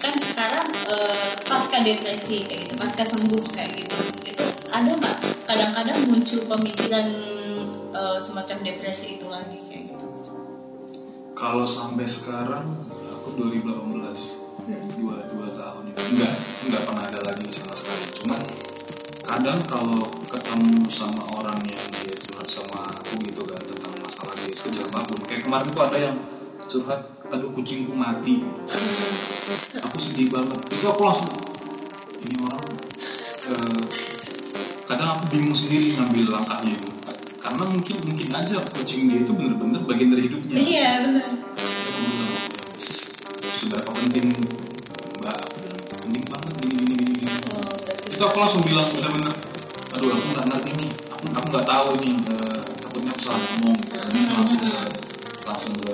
kan 0.00 0.12
sekarang 0.20 0.68
eh, 0.92 1.32
pasca 1.48 1.80
depresi 1.80 2.44
kayak 2.44 2.68
gitu 2.68 2.74
pasca 2.76 3.04
sembuh 3.08 3.44
kayak 3.56 3.72
gitu 3.80 3.96
itu 4.28 4.44
ada 4.68 4.92
nggak 4.92 5.16
kadang-kadang 5.48 5.98
muncul 6.12 6.40
pemikiran 6.44 7.08
eh, 7.96 8.18
semacam 8.20 8.56
depresi 8.60 9.16
itu 9.16 9.26
lagi 9.32 9.56
kayak 9.64 9.96
gitu 9.96 10.06
Kalau 11.32 11.64
sampai 11.64 12.04
sekarang 12.04 12.84
aku 13.16 13.32
2018 13.32 14.40
dua 15.00 15.24
dua 15.32 15.48
tahun 15.48 15.88
ini 15.88 16.00
enggak 16.12 16.34
enggak 16.68 16.82
pernah 16.84 17.04
ada 17.08 17.20
lagi 17.32 17.48
sama 17.48 17.72
sekali. 17.72 18.04
Cuman 18.22 18.40
kadang 19.24 19.60
kalau 19.64 20.04
ketemu 20.28 20.84
sama 20.92 21.24
orang 21.40 21.56
yang 21.64 21.84
dia 22.04 22.12
curhat 22.12 22.44
sama 22.44 22.84
aku 22.92 23.16
gitu 23.24 23.42
kan 23.48 23.56
tentang 23.56 23.94
masalah 24.04 24.36
dia 24.36 24.52
sekecil 24.52 24.84
apa 24.92 25.00
pun. 25.08 25.18
Kayak 25.24 25.48
kemarin 25.48 25.68
tuh 25.72 25.82
ada 25.88 25.98
yang 25.98 26.16
curhat, 26.70 27.02
aduh 27.34 27.50
kucingku 27.50 27.90
mati. 27.90 28.46
Aku 29.82 29.96
sedih 29.98 30.30
banget. 30.30 30.58
Itu 30.70 30.86
aku 30.86 31.02
langsung 31.02 31.30
ini 32.22 32.38
orang 32.46 32.64
eh, 33.50 33.82
kadang 34.86 35.18
aku 35.18 35.24
bingung 35.34 35.56
sendiri 35.58 35.98
ngambil 35.98 36.38
langkahnya 36.38 36.78
itu. 36.78 36.90
Karena 37.42 37.66
mungkin 37.66 37.96
mungkin 38.06 38.28
aja 38.30 38.62
kucing 38.78 39.10
dia 39.10 39.26
itu 39.26 39.32
bener-bener 39.34 39.82
bagian 39.82 40.14
dari 40.14 40.30
hidupnya. 40.30 40.54
Iya 40.54 40.88
benar 41.10 41.28
seberapa 43.60 43.92
penting 43.92 44.32
mbak 45.20 45.36
penting 46.00 46.24
banget 46.32 46.52
gini 46.64 46.74
gini 46.80 46.94
gini 46.96 47.12
gini. 47.22 47.34
Oh, 47.52 47.76
itu 48.08 48.22
aku 48.24 48.36
langsung 48.40 48.62
bilang 48.64 48.88
bener-bener 48.88 49.36
aduh 49.94 50.08
aku 50.08 50.26
nggak 50.32 50.46
ngerti 50.48 50.70
nih. 50.80 50.90
Aku 51.12 51.24
aku 51.28 51.46
nggak 51.52 51.66
tahu 51.68 51.88
nih 52.00 52.14
eh, 52.34 52.60
takutnya 52.80 53.12
aku 53.12 53.20
salah 53.20 53.40
ngomong. 53.44 53.78
Langsung 54.32 54.60
langsung 55.44 55.74
ke 55.76 55.92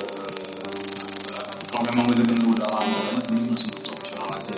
memang 1.96 2.12
bener-bener 2.12 2.44
udah 2.52 2.68
lama 2.76 2.98
banget 3.08 3.24
mending 3.32 3.48
langsung 3.56 3.72
ke 3.72 3.80
profesional 3.88 4.28
aja. 4.36 4.56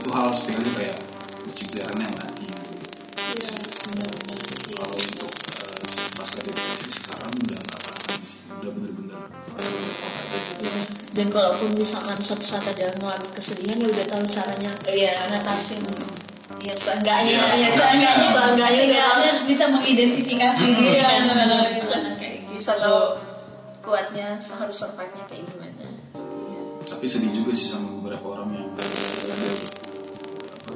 Itu 0.00 0.08
hal 0.16 0.32
sepele 0.32 0.64
kayak 0.64 0.96
peliharaan 1.44 2.00
yang 2.00 2.14
mati 2.16 2.44
gitu. 2.48 2.72
Iya 3.36 3.52
benar-benar 3.52 4.08
iya. 4.56 4.76
kalau 4.80 4.96
untuk 4.96 5.28
eh, 5.28 6.08
pasca 6.16 6.40
depresi 6.40 6.88
sekarang 6.88 7.32
udah 7.36 7.60
nggak 7.68 7.80
pernah 7.84 8.00
lagi 8.08 8.24
sih. 8.24 8.40
Udah 8.48 8.70
bener-bener. 8.72 9.20
Dan 11.12 11.26
kalaupun 11.28 11.68
misalkan 11.76 12.16
suatu 12.24 12.44
saat 12.48 12.64
ada 12.64 12.96
ngalamin 12.96 13.32
kesedihan 13.36 13.76
ya 13.76 13.88
udah 13.92 14.06
tahu 14.08 14.24
caranya 14.32 14.72
Iya. 14.88 15.12
ngatasin. 15.28 15.84
Ya 16.64 16.72
seenggaknya. 16.72 17.28
Iya, 17.28 17.44
ya 17.44 17.68
seenggaknya. 17.76 18.08
seenggaknya. 18.24 18.56
Udah 18.56 18.72
seenggaknya 18.72 19.32
bisa 19.44 19.64
mengidentifikasi 19.68 20.64
diri 20.64 20.96
Iya, 20.96 21.08
kan 21.12 21.22
benar. 21.28 21.60
kayak 22.16 22.36
gitu 22.40 22.56
bisa 22.56 22.72
tahu 22.80 23.28
kuatnya 23.88 24.36
gimana 24.36 24.68
tapi 26.98 27.06
sedih 27.06 27.30
juga 27.30 27.54
sih 27.54 27.78
sama 27.78 27.94
beberapa 28.02 28.26
orang 28.34 28.58
yang 28.58 28.74
gara-gara 28.74 29.50
apa, 30.50 30.70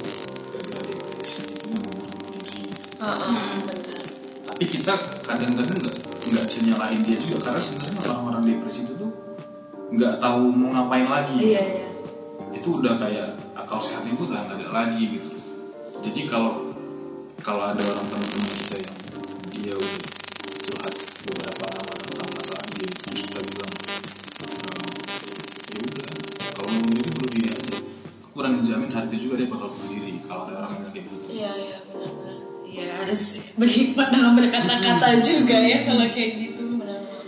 gara-gara 0.55 0.83
depresi 0.87 1.51
itu 1.51 1.67
yang 1.67 1.83
bunuh 1.83 2.15
diri 2.47 2.63
benar. 2.71 4.07
Tapi 4.47 4.65
kita 4.71 4.95
kadang-kadang 5.27 5.83
nggak 5.83 5.97
nggak 6.31 6.45
bisa 6.47 6.59
nyalahin 6.63 7.03
dia 7.03 7.19
juga 7.19 7.51
karena 7.51 7.59
sebenarnya 7.59 8.01
orang-orang 8.07 8.43
depresi 8.55 8.87
itu 8.87 8.95
tuh 9.03 9.11
nggak 9.99 10.23
tahu 10.23 10.43
mau 10.55 10.71
ngapain 10.71 11.11
lagi 11.11 11.43
iya 11.43 11.63
iya. 11.67 11.87
Itu 12.55 12.79
udah 12.79 13.03
kayak 13.03 13.59
akal 13.59 13.83
sehat 13.83 14.07
itu 14.07 14.23
udah 14.23 14.47
nggak 14.47 14.63
ada 14.63 14.69
lagi 14.71 15.19
gitu. 15.19 15.35
Jadi 16.07 16.31
kalau 16.31 16.71
kalau 17.43 17.75
ada 17.75 17.83
orang 17.83 18.07
teman-teman 18.07 18.55
kita 18.63 18.77
yang 18.79 18.97
dia 19.51 19.75
udah 19.75 20.07
curhat 20.71 20.95
beberapa 21.27 21.67
lama 21.67 21.95
tentang 21.99 22.31
masalah 22.31 22.67
dia 22.79 22.87
terus 23.11 23.27
kita. 23.27 23.43
bilang 23.43 24.02
aku 28.43 28.51
berani 28.59 28.67
jamin 28.67 28.91
hari 28.91 29.07
itu 29.15 29.31
juga 29.31 29.35
dia 29.39 29.49
bakal 29.55 29.69
bunuh 29.71 29.89
diri 29.95 30.19
kalau 30.27 30.43
ada 30.51 30.53
orang 30.59 30.71
yang 30.75 30.91
kayak 30.91 31.07
gitu. 31.07 31.17
Iya 31.31 31.51
iya 31.55 31.77
benar-benar. 31.87 32.37
Ya 32.67 32.87
harus 32.99 33.23
berhikmat 33.55 34.09
dalam 34.11 34.33
berkata-kata 34.35 35.09
juga 35.23 35.57
ya 35.63 35.79
kalau 35.87 36.07
kayak 36.11 36.31
gitu 36.35 36.63
benar-benar. 36.75 37.23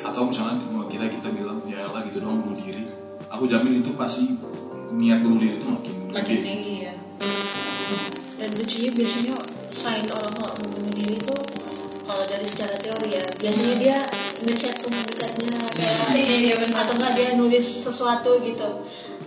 Atau 0.00 0.22
misalnya 0.32 0.56
mau 0.72 0.88
kita 0.88 1.12
kita 1.12 1.28
bilang 1.28 1.60
ya 1.68 1.84
lah 1.92 2.00
gitu 2.08 2.24
doang 2.24 2.40
bunuh 2.40 2.56
diri. 2.56 2.88
Aku 3.36 3.44
jamin 3.44 3.84
itu 3.84 3.92
pasti 4.00 4.40
niat 4.96 5.20
bunuh 5.20 5.36
diri 5.36 5.60
itu 5.60 5.68
makin 5.68 5.96
makin 6.08 6.36
gede. 6.40 6.40
tinggi 6.40 6.74
ya. 6.88 6.94
Dan 8.40 8.48
lucunya 8.56 8.90
biasanya 8.96 9.36
sign 9.76 10.08
orang 10.08 10.32
kalau 10.40 10.54
mau 10.56 10.68
bunuh 10.72 10.92
diri 10.96 11.14
itu 11.20 11.36
kalau 12.04 12.24
dari 12.24 12.46
secara 12.48 12.76
teori 12.80 13.16
ya 13.16 13.24
biasanya 13.40 13.74
dia 13.76 13.96
ngechat 14.44 14.76
teman 14.76 15.04
dekatnya 15.08 15.56
kayak 15.72 16.16
iya 16.16 16.36
iya 16.48 16.54
benar. 16.60 16.84
atau 16.84 16.94
enggak 17.00 17.12
dia 17.16 17.28
nulis 17.36 17.64
sesuatu 17.64 18.40
gitu 18.44 18.84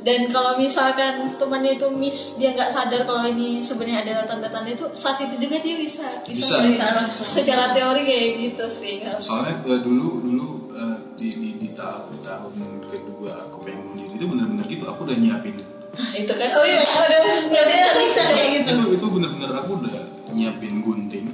dan 0.08 0.32
kalau 0.32 0.56
misalkan 0.56 1.36
temannya 1.36 1.76
itu 1.76 1.88
miss 2.00 2.40
dia 2.40 2.56
nggak 2.56 2.72
sadar 2.72 3.04
kalau 3.04 3.28
ini 3.28 3.60
sebenarnya 3.60 4.08
ada 4.08 4.24
tanda-tanda 4.24 4.72
itu 4.72 4.88
saat 4.96 5.20
itu 5.20 5.36
juga 5.36 5.60
dia 5.60 5.76
bisa 5.84 6.24
Bisa. 6.24 6.64
bisa, 6.64 6.88
Bisa. 7.12 7.24
secara 7.44 7.76
teori 7.76 8.08
kayak 8.08 8.28
gitu 8.40 8.64
sih. 8.72 9.04
Soalnya 9.20 9.60
eh, 9.68 9.84
dulu 9.84 10.24
dulu 10.24 10.48
eh, 10.80 10.96
di, 11.20 11.28
di, 11.36 11.50
di 11.60 11.70
tahun 11.76 12.16
di 12.16 12.20
tahun 12.24 12.56
kedua 12.88 13.52
aku 13.52 13.68
pengen 13.68 13.84
bunuh 13.84 14.00
diri 14.00 14.16
itu 14.16 14.26
bener-bener 14.32 14.66
gitu 14.72 14.84
aku 14.88 15.00
udah 15.04 15.18
nyiapin. 15.20 15.56
Nah, 15.98 16.12
itu 16.16 16.34
kan 16.40 16.50
oh 16.56 16.64
iya. 16.64 16.80
ada 16.88 17.18
ada 17.68 18.00
bisa 18.00 18.24
kayak 18.32 18.50
gitu. 18.64 18.70
Itu 18.80 18.84
itu 18.96 19.06
bener-bener 19.12 19.52
aku 19.60 19.72
udah 19.84 19.96
nyiapin 20.32 20.80
gunting. 20.80 21.28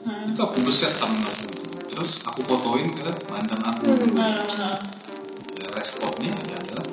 Hmm. 0.00 0.32
itu 0.32 0.40
aku 0.44 0.60
beset 0.60 0.92
tangan 1.00 1.24
aku. 1.24 1.48
Terus 1.88 2.10
aku 2.28 2.40
fotoin 2.44 2.84
ke 2.92 3.08
mantan 3.32 3.60
aku. 3.64 3.96
Hmm. 3.96 4.76
Ya, 5.56 5.66
responnya 5.72 6.32
ya 6.48 6.56
adalah 6.56 6.89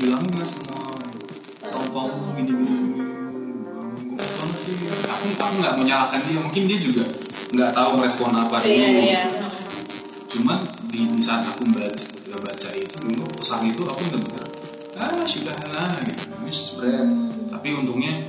bilangin 0.00 0.32
lah 0.36 0.48
semua 0.48 0.82
kamu 1.64 1.88
kamu 1.90 2.12
gini 2.38 2.42
gini 2.44 2.64
gini 2.64 3.04
Gue 4.14 4.22
banget 4.22 4.56
sih. 4.62 4.74
Aku 5.10 5.26
aku 5.34 5.54
nggak 5.58 5.74
menyalahkan 5.80 6.20
dia 6.30 6.38
mungkin 6.38 6.62
dia 6.70 6.78
juga 6.78 7.04
nggak 7.50 7.70
tahu 7.74 7.90
merespon 7.98 8.30
apa 8.30 8.62
iya 8.62 8.86
dulu. 8.86 9.02
iya. 9.02 9.22
Cuman 10.30 10.58
di, 10.90 11.02
di 11.10 11.22
saat 11.22 11.42
aku 11.46 11.66
baca, 11.74 12.06
baca 12.38 12.68
itu 12.78 12.96
dulu 13.02 13.26
pesan 13.38 13.66
itu 13.66 13.82
aku 13.82 14.02
bener-bener 14.10 14.46
ah 14.94 15.26
sudah 15.26 15.56
lah 15.74 15.98
gitu. 16.06 16.22
Spread 16.54 17.06
tapi 17.50 17.74
untungnya 17.74 18.22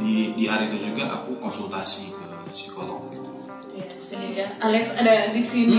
di 0.00 0.34
di 0.34 0.44
hari 0.50 0.72
itu 0.72 0.90
juga 0.90 1.14
aku 1.14 1.38
konsultasi 1.38 2.10
ke 2.10 2.26
psikolog 2.50 3.06
gitu. 3.12 3.30
Iya, 3.70 3.86
sehingga 4.02 4.44
Alex 4.58 4.98
ada 4.98 5.30
di 5.30 5.42
sini. 5.42 5.78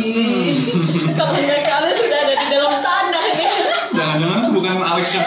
Kalau 1.20 1.36
nggak 1.36 1.62
kalian 1.68 1.96
sudah 1.98 2.20
ada 2.24 2.36
di 2.40 2.48
dalam 2.48 2.76
tanah 2.80 3.26
ya. 3.36 3.54
Jangan-jangan 3.92 4.42
bukan 4.72 4.88
Alex 4.88 5.06
yang 5.12 5.26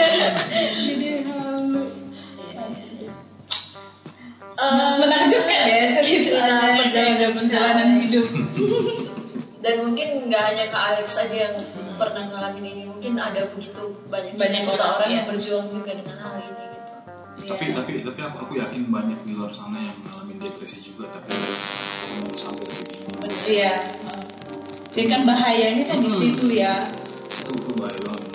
ada 0.00 0.28
jadi 0.76 1.08
halu 1.24 1.82
Eh, 4.56 4.92
menakjubkan 4.96 5.68
ya 5.68 5.92
Cerita 5.92 6.32
perjalanan 6.32 6.88
kayak 6.88 7.36
perjalanan 7.36 7.88
Alex. 7.92 8.08
hidup. 8.08 8.26
Dan 9.60 9.74
mungkin 9.84 10.08
nggak 10.32 10.42
hanya 10.48 10.64
ke 10.72 10.78
Alex 10.80 11.20
aja 11.20 11.36
yang 11.50 11.56
pernah 12.00 12.24
ngalamin 12.24 12.64
ini 12.64 12.82
mungkin 12.88 13.20
ada 13.20 13.52
begitu 13.52 14.00
banyak 14.08 14.32
Banyak 14.32 14.62
juta 14.64 14.80
orang, 14.80 14.92
orang 14.96 15.08
iya. 15.12 15.16
yang 15.20 15.26
berjuang 15.28 15.66
juga 15.68 15.92
dengan 15.92 16.16
hal 16.24 16.34
ini 16.40 16.64
gitu. 16.72 16.92
Tapi 17.52 17.64
tapi 17.76 17.90
tapi 18.00 18.20
aku 18.24 18.36
aku 18.48 18.52
yakin 18.56 18.82
banyak 18.88 19.18
di 19.28 19.32
luar 19.36 19.52
sana 19.52 19.76
yang 19.76 19.98
ngalamin 20.08 20.40
depresi 20.40 20.80
juga 20.80 21.12
tapi 21.12 21.28
belum 21.36 22.32
sampai 22.32 22.68
ini 22.72 22.96
iya 23.46 23.72
ya 24.96 25.04
kan 25.12 25.22
bahayanya 25.28 25.84
kan 25.84 25.98
di 26.00 26.08
situ 26.08 26.46
ya. 26.56 26.88
Itu 27.28 27.52
itu 27.52 27.70
bahaya 27.76 28.00
banget. 28.00 28.32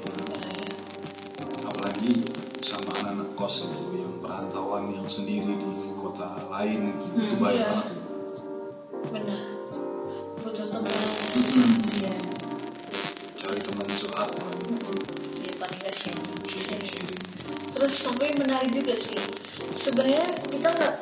Apalagi 1.65 2.11
sama 2.61 2.93
anak-anak 3.01 3.29
kos 3.33 3.65
itu 3.65 3.97
yang 3.97 4.13
perantauan 4.21 4.93
yang 4.93 5.07
sendiri 5.09 5.57
di 5.57 5.69
kota 5.97 6.37
lain 6.53 6.93
gitu. 6.93 7.03
itu 7.17 7.35
bahaya 7.41 7.57
iya. 7.57 7.67
banget. 7.73 7.87
Benar. 9.09 9.41
Butuh 10.45 10.67
teman. 10.69 10.93
Iya. 11.97 12.13
Cari 13.41 13.59
teman 13.59 13.87
curhat. 13.89 14.29
Orang 14.29 14.61
ya 15.41 15.51
paling 15.57 15.79
gak 15.81 15.95
sih. 15.97 16.13
Sharing 16.45 16.85
sharing 16.85 17.21
terus 17.81 17.97
sampai 17.97 18.37
menarik 18.37 18.69
juga 18.69 18.93
sih. 18.93 19.17
Sebenarnya 19.73 20.21
kita 20.45 20.69
nggak 20.69 20.93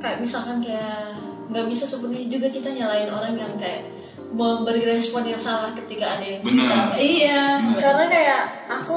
kayak 0.00 0.18
misalkan 0.24 0.64
kayak 0.64 1.20
nggak 1.52 1.68
bisa 1.68 1.84
sebenarnya 1.84 2.32
juga 2.32 2.48
kita 2.48 2.72
nyalain 2.72 3.12
orang 3.12 3.36
yang 3.36 3.52
kayak 3.60 3.92
memberi 4.34 4.82
respon 4.82 5.22
yang 5.22 5.38
salah 5.38 5.70
ketika 5.72 6.18
ada 6.18 6.26
yang 6.26 6.42
cerita 6.42 6.74
Benar. 6.90 6.98
iya 6.98 7.42
Benar. 7.62 7.78
karena 7.78 8.04
kayak 8.10 8.42
aku 8.66 8.96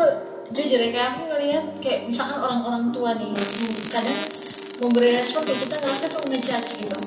jujur 0.49 0.79
ya 0.81 0.89
kayak 0.89 1.07
aku 1.13 1.21
ngelihat 1.29 1.65
kayak 1.77 1.99
misalkan 2.09 2.41
orang-orang 2.41 2.89
tua 2.89 3.13
nih 3.13 3.31
kadang 3.93 4.19
memberi 4.81 5.13
respon 5.13 5.45
kayak 5.45 5.59
kita 5.69 5.75
ngerasa 5.77 6.05
tuh 6.09 6.21
ngejudge 6.25 6.71
gitu 6.81 6.97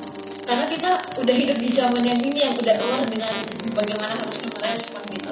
karena 0.47 0.65
kita 0.67 0.91
udah 1.23 1.35
hidup 1.35 1.59
di 1.59 1.71
zaman 1.71 2.03
yang 2.03 2.21
ini 2.23 2.39
yang 2.43 2.55
udah 2.55 2.75
aware 2.75 3.07
dengan 3.07 3.35
bagaimana 3.75 4.15
harusnya 4.15 4.49
merespon 4.51 5.03
gitu 5.15 5.31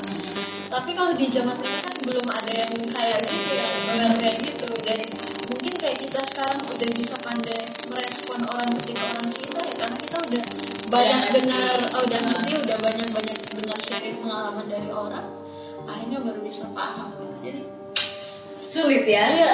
tapi 0.68 0.90
kalau 0.94 1.12
di 1.14 1.26
zaman 1.32 1.54
mereka 1.54 1.80
kan 1.86 1.96
belum 2.06 2.26
ada 2.28 2.52
yang 2.52 2.72
kayak 2.92 3.18
gitu 3.26 3.50
ya 3.54 3.66
aware 3.94 4.16
kayak 4.18 4.36
gitu 4.42 4.68
dan 4.86 4.98
mungkin 5.48 5.72
kayak 5.80 5.98
kita 6.02 6.20
sekarang 6.28 6.60
udah 6.66 6.90
bisa 6.98 7.14
pandai 7.24 7.60
merespon 7.88 8.40
orang 8.46 8.70
ketika 8.82 9.02
orang 9.16 9.26
cerita 9.32 9.58
ya 9.64 9.74
karena 9.74 9.96
kita 9.98 10.16
udah 10.28 10.44
banyak 10.88 11.22
dengar 11.30 11.76
oh, 11.92 12.02
udah 12.02 12.20
ngerti 12.24 12.52
udah 12.58 12.76
banyak 12.80 13.08
banyak 13.12 13.36
dengar 13.54 13.78
sharing 13.84 14.16
pengalaman 14.18 14.66
dari 14.66 14.88
orang 14.88 15.26
akhirnya 15.84 16.18
baru 16.20 16.40
bisa 16.42 16.64
paham 16.72 17.12
gitu 17.14 17.34
jadi 17.40 17.62
Sulit 18.68 19.08
ya. 19.08 19.24
Iya, 19.24 19.48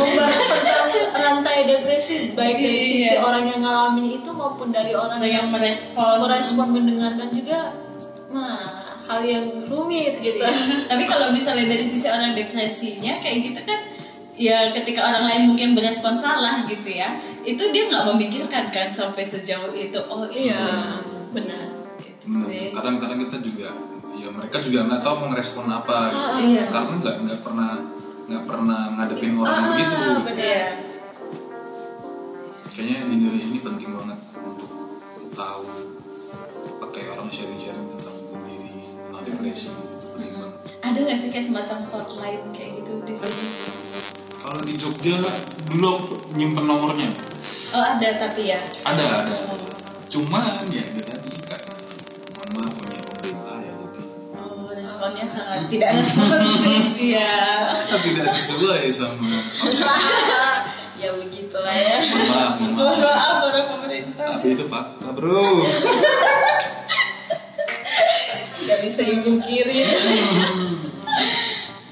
membahas 0.00 0.40
tentang 0.48 0.88
rantai 1.12 1.68
depresi 1.68 2.32
baik 2.32 2.56
dari 2.56 2.72
Iya. 2.72 2.88
sisi 2.88 3.16
orang 3.20 3.44
yang 3.44 3.60
ngalamin 3.60 4.16
itu 4.16 4.30
maupun 4.32 4.72
dari 4.72 4.96
orang 4.96 5.20
Orang 5.20 5.28
yang 5.28 5.44
yang 5.44 5.52
merespon. 5.52 6.24
merespon 6.24 6.72
mendengarkan 6.72 7.36
juga, 7.36 7.76
nah 8.32 8.64
hal 9.12 9.20
yang 9.28 9.44
rumit 9.68 10.24
gitu. 10.24 10.40
Iya. 10.40 10.88
Tapi 10.88 11.04
kalau 11.04 11.36
misalnya 11.36 11.68
dari 11.68 11.84
sisi 11.84 12.08
orang 12.08 12.32
depresinya 12.32 13.20
kayak 13.20 13.38
gitu 13.44 13.60
kan 13.60 13.80
ya 14.40 14.72
ketika 14.72 15.04
orang 15.04 15.28
lain 15.28 15.42
mungkin 15.52 15.76
berespon 15.76 16.16
salah 16.16 16.64
gitu 16.64 16.88
ya 16.88 17.12
itu 17.46 17.62
dia 17.70 17.82
nggak 17.86 18.04
memikirkan 18.08 18.64
kan 18.68 18.88
sampai 18.90 19.22
sejauh 19.22 19.70
itu 19.70 19.96
oh 20.02 20.26
Iya, 20.26 20.98
benar. 21.30 21.70
gitu 21.96 22.26
sih. 22.44 22.74
kadang-kadang 22.74 23.22
kita 23.22 23.38
juga 23.40 23.68
ya 24.12 24.28
mereka 24.28 24.58
juga 24.58 24.78
nggak 24.84 25.00
tahu 25.00 25.14
mau 25.16 25.28
ngerespon 25.30 25.66
apa 25.68 25.98
gitu. 26.08 26.26
Iya. 26.50 26.64
karena 26.68 26.92
nggak 26.98 27.16
nggak 27.22 27.40
pernah 27.40 27.70
nggak 28.26 28.44
pernah 28.44 28.80
ngadepin 28.92 29.32
orang 29.36 29.54
Ah, 29.54 29.62
begitu. 29.70 29.94
Iya. 30.34 30.64
kayaknya 32.68 32.98
di 33.00 33.14
Indonesia 33.16 33.48
ini 33.48 33.60
penting 33.60 33.90
banget 33.90 34.18
untuk 34.36 34.70
tahu 35.32 35.64
pakai 36.78 37.02
orang 37.08 37.28
sharing-sharing 37.28 37.86
tentang 37.88 38.16
diri 38.42 38.68
tentang 38.84 39.22
depresi 39.22 39.70
penting 40.10 40.30
banget 40.34 40.52
ada 40.82 40.98
nggak 40.98 41.18
sih 41.18 41.28
kayak 41.30 41.46
semacam 41.46 41.78
hotline 41.88 42.42
kayak 42.50 42.70
gitu 42.74 42.92
di 43.02 43.14
sini 43.14 43.46
kalau 44.36 44.60
di 44.60 44.74
Jogja 44.74 45.16
dulu 45.68 45.92
nyimpen 46.32 46.64
nomornya 46.64 47.10
oh 47.74 47.84
ada 47.96 48.08
tapi 48.18 48.42
ya. 48.50 48.60
Ada 48.86 49.04
ada. 49.26 49.36
Oh, 49.50 49.58
cuman 50.06 50.64
ya 50.70 50.82
itu 50.86 51.00
tadi 51.02 51.30
kan 51.44 51.60
mohon 52.38 52.48
maaf 52.56 52.72
punya 52.78 53.00
pemerintah 53.02 53.56
ya 53.58 53.72
jadi 53.74 54.00
oh, 54.38 54.70
responnya 54.70 55.26
sangat 55.26 55.60
tidak 55.68 55.90
responsif 55.98 56.82
ya 57.16 57.32
tidak 58.02 58.26
sesuai 58.30 58.86
sama. 58.92 59.38
Ya 60.96 61.12
begitulah 61.12 61.76
ya. 61.76 62.00
maaf 62.24 62.56
maaf 62.56 62.96
maaf 62.96 63.52
orang 63.52 63.68
pemerintah. 63.68 64.40
Tapi 64.40 64.56
itu 64.56 64.64
fakta 64.64 65.12
bro. 65.12 65.44
Gak 68.66 68.78
bisa 68.80 69.04
dipungkiri. 69.04 69.84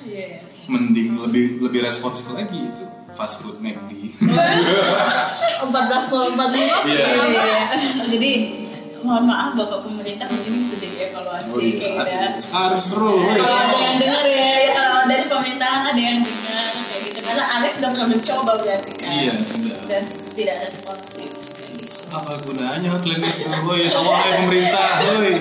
Iya. 0.08 0.40
mending 0.64 1.20
lebih 1.20 1.60
lebih 1.60 1.84
responsif 1.84 2.24
lagi 2.32 2.56
itu 2.56 2.84
fast 3.14 3.40
food 3.40 3.58
McD 3.58 3.92
14.045 4.14 5.70
Iya. 6.44 6.76
pesan 6.82 7.14
apa? 7.16 7.40
Iya. 7.40 7.62
jadi 8.08 8.30
mohon 9.00 9.24
maaf 9.24 9.52
bapak 9.52 9.80
pemerintah 9.82 10.26
mungkin 10.26 10.52
bisa 10.58 10.74
jadi 10.76 10.96
evaluasi 11.08 11.46
Oh 11.46 11.58
iya, 11.58 11.72
kayak 11.76 11.94
gitu 11.94 12.10
ya 12.10 12.28
harus, 12.52 12.84
bro 12.88 13.10
Kalau 13.20 13.56
ada 13.60 13.76
yang 13.78 13.96
dengar 13.98 14.24
ya. 14.24 14.46
Ya, 14.56 14.70
kalau 14.72 14.98
dari 15.04 15.24
pemerintahan 15.24 15.82
ada 15.86 16.00
yang 16.00 16.18
dengar 16.18 16.64
kayak 16.82 17.00
gitu 17.04 17.18
karena 17.20 17.44
Alex 17.52 17.72
sudah 17.76 17.90
pernah 17.90 18.08
mencoba 18.08 18.52
berarti 18.56 18.92
kan 18.94 19.08
Iya, 19.10 19.32
sudah. 19.40 19.76
dan 19.84 20.02
tidak 20.32 20.56
responsif 20.62 21.28
kayak 21.52 21.70
gitu 21.76 21.96
apa 22.08 22.30
gunanya 22.40 22.88
hotline 22.90 23.20
itu 23.20 23.44
woi 23.60 23.84
wahai 23.84 24.32
pemerintah 24.38 24.88
woi 25.04 25.32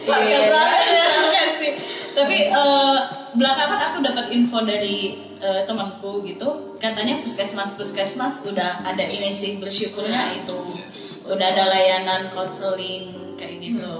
Sarkas 0.00 0.44
banget 0.48 0.88
ya. 0.88 1.04
Sarkas 1.06 1.52
sih. 1.58 1.72
Tapi 2.18 2.50
eh, 2.50 2.96
belakangan 3.38 3.78
aku 3.78 3.98
dapat 4.02 4.26
info 4.34 4.66
dari 4.66 5.14
eh, 5.38 5.62
temanku 5.62 6.26
gitu. 6.26 6.74
Katanya 6.82 7.22
puskesmas 7.22 7.78
puskesmas 7.78 8.42
udah 8.42 8.82
ada 8.82 9.04
ini 9.06 9.30
sih 9.30 9.62
bersyukurnya 9.62 10.42
itu. 10.42 10.58
Yes. 10.74 11.22
udah 11.28 11.46
ada 11.52 11.68
layanan 11.70 12.32
konseling 12.34 13.36
kayak 13.38 13.62
gitu. 13.62 13.92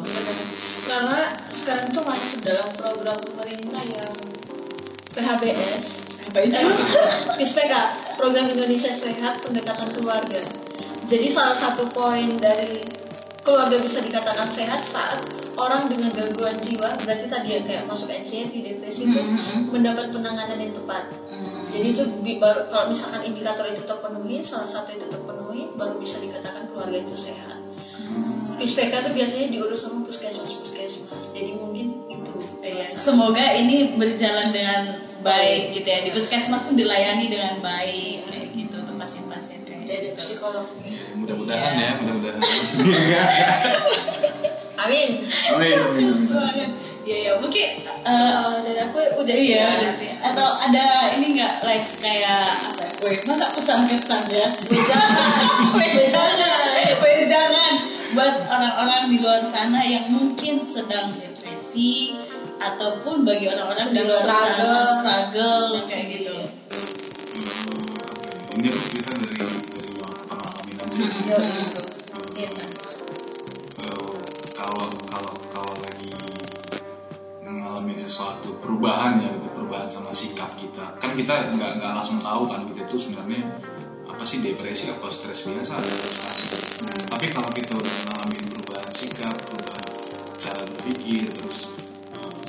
Karena 0.89 1.31
sekarang 1.53 1.93
tuh 1.93 2.03
masuk 2.03 2.41
dalam 2.43 2.69
program 2.75 3.19
pemerintah 3.23 3.85
yang 3.85 4.15
PHBS 5.13 6.09
apa 6.29 6.45
itu 6.45 6.61
PISPK, 7.41 7.73
Program 8.21 8.47
Indonesia 8.53 8.93
Sehat 8.93 9.41
Pendekatan 9.41 9.89
Keluarga. 9.97 10.45
Jadi 11.09 11.33
salah 11.33 11.57
satu 11.57 11.89
poin 11.89 12.37
dari 12.37 12.85
keluarga 13.41 13.81
bisa 13.81 14.05
dikatakan 14.05 14.45
sehat 14.45 14.85
saat 14.85 15.25
orang 15.59 15.91
dengan 15.91 16.11
gangguan 16.15 16.57
jiwa, 16.63 16.91
berarti 17.03 17.27
tadi 17.27 17.49
ya 17.51 17.61
kayak 17.67 17.83
masuk 17.91 18.09
anxiety, 18.09 18.63
depresi 18.63 19.11
itu 19.11 19.19
Mhm. 19.19 19.75
mendapat 19.75 20.15
penanganan 20.15 20.59
yang 20.59 20.71
tepat. 20.73 21.11
Hmm. 21.29 21.67
Jadi 21.67 21.87
itu 21.93 22.03
baru 22.39 22.71
kalau 22.71 22.87
misalkan 22.89 23.27
indikator 23.27 23.67
itu 23.67 23.83
terpenuhi, 23.83 24.41
salah 24.41 24.71
satu 24.71 24.95
itu 24.95 25.05
terpenuhi, 25.05 25.69
baru 25.75 25.99
bisa 25.99 26.23
dikatakan 26.23 26.71
keluarga 26.71 27.03
itu 27.03 27.13
sehat. 27.13 27.59
PISPK 28.59 28.91
itu 28.91 29.11
biasanya 29.15 29.47
diurus 29.53 29.85
sama 29.85 30.03
puskesmas-puskesmas. 30.03 31.31
Jadi 31.31 31.53
mungkin 31.55 31.87
itu. 32.11 32.33
Iya, 32.59 32.91
semoga 32.91 33.55
ini 33.55 33.95
berjalan 33.95 34.49
dengan 34.51 34.99
baik 35.23 35.77
gitu 35.77 35.87
ya 35.87 36.01
di 36.03 36.11
puskesmas 36.11 36.67
pun 36.67 36.75
dilayani 36.75 37.31
dengan 37.31 37.61
baik 37.63 38.27
kayak 38.27 38.47
gitu 38.51 38.75
untuk 38.83 38.97
pasien-pasien 38.99 39.63
kayak 39.63 39.87
gitu. 39.87 40.19
psikolog. 40.19 40.67
Ya, 40.83 41.07
mudah-mudahan 41.15 41.75
ya 41.85 41.91
mudah-mudahan 42.03 42.43
Amin. 44.79 45.11
amin 45.51 45.75
amin 45.77 46.09
amin. 46.31 46.71
Iya 47.03 47.19
ya 47.25 47.33
mungkin 47.41 47.69
eh, 48.05 48.31
Kalau 48.37 48.61
dari 48.61 48.81
aku 48.85 48.99
udah 49.19 49.33
sih. 49.33 49.49
iya 49.49 49.81
ya. 49.81 49.91
sih. 49.97 50.13
atau 50.21 50.49
ada 50.61 50.87
ini 51.17 51.35
nggak 51.35 51.65
like 51.65 51.89
kayak 51.99 52.45
apa 52.47 52.85
ya? 52.85 52.91
Wih, 53.01 53.17
masa 53.25 53.47
pesan-kesan 53.49 54.23
ya? 54.29 54.47
Wejangan. 54.69 55.41
Wejangan. 55.79 56.61
Wih, 57.01 57.19
jangan 57.25 57.73
buat 58.13 58.35
orang-orang 58.45 59.09
di 59.09 59.17
luar 59.19 59.41
sana 59.41 59.81
yang 59.81 60.11
mungkin 60.11 60.61
sedang 60.63 61.15
depresi 61.15 62.13
ataupun 62.59 63.23
bagi 63.25 63.47
orang-orang 63.47 63.89
di 63.89 64.01
luar 64.03 64.21
sana 64.21 64.37
struggle. 64.37 64.85
struggle 64.85 65.63
Sedang 65.65 65.87
kayak 65.87 66.07
gitu. 66.13 66.37
ini 68.53 68.67
aku 68.69 68.81
cerita 68.85 69.11
dari 69.15 69.33
dari 69.39 69.91
pernah 69.95 70.11
ngalamin 70.29 70.77
aja 70.77 71.88
perubahan 78.79 79.19
ya 79.19 79.35
gitu 79.35 79.49
perubahan 79.59 79.91
sama 79.91 80.15
sikap 80.15 80.55
kita. 80.55 80.87
Kan 81.03 81.19
kita 81.19 81.51
nggak 81.51 81.83
nggak 81.83 81.93
langsung 81.99 82.23
tahu 82.23 82.47
kan 82.47 82.63
kita 82.71 82.87
itu 82.87 83.11
sebenarnya 83.11 83.59
apa 84.19 84.27
sih 84.27 84.43
depresi 84.43 84.91
apa 84.91 85.07
stres 85.15 85.47
biasa 85.47 85.79
atau 85.79 85.95
frustasi 85.95 86.47
tapi 87.07 87.31
kalau 87.31 87.47
kita 87.55 87.71
udah 87.79 87.95
ngalamin 88.11 88.51
perubahan 88.51 88.91
sikap 88.91 89.31
perubahan 89.47 89.87
cara 90.43 90.63
berpikir 90.67 91.23
terus 91.31 91.71
eh, 92.19 92.43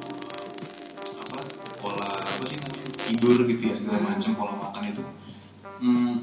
apa 1.22 1.38
pola 1.78 2.10
apa 2.10 2.44
sih 2.50 2.58
namanya 2.58 2.90
tidur 3.06 3.46
gitu 3.46 3.70
ya 3.70 3.74
segala 3.78 4.02
macam 4.02 4.32
pola 4.34 4.54
makan 4.58 4.84
itu 4.90 5.04
hmm, 5.86 6.14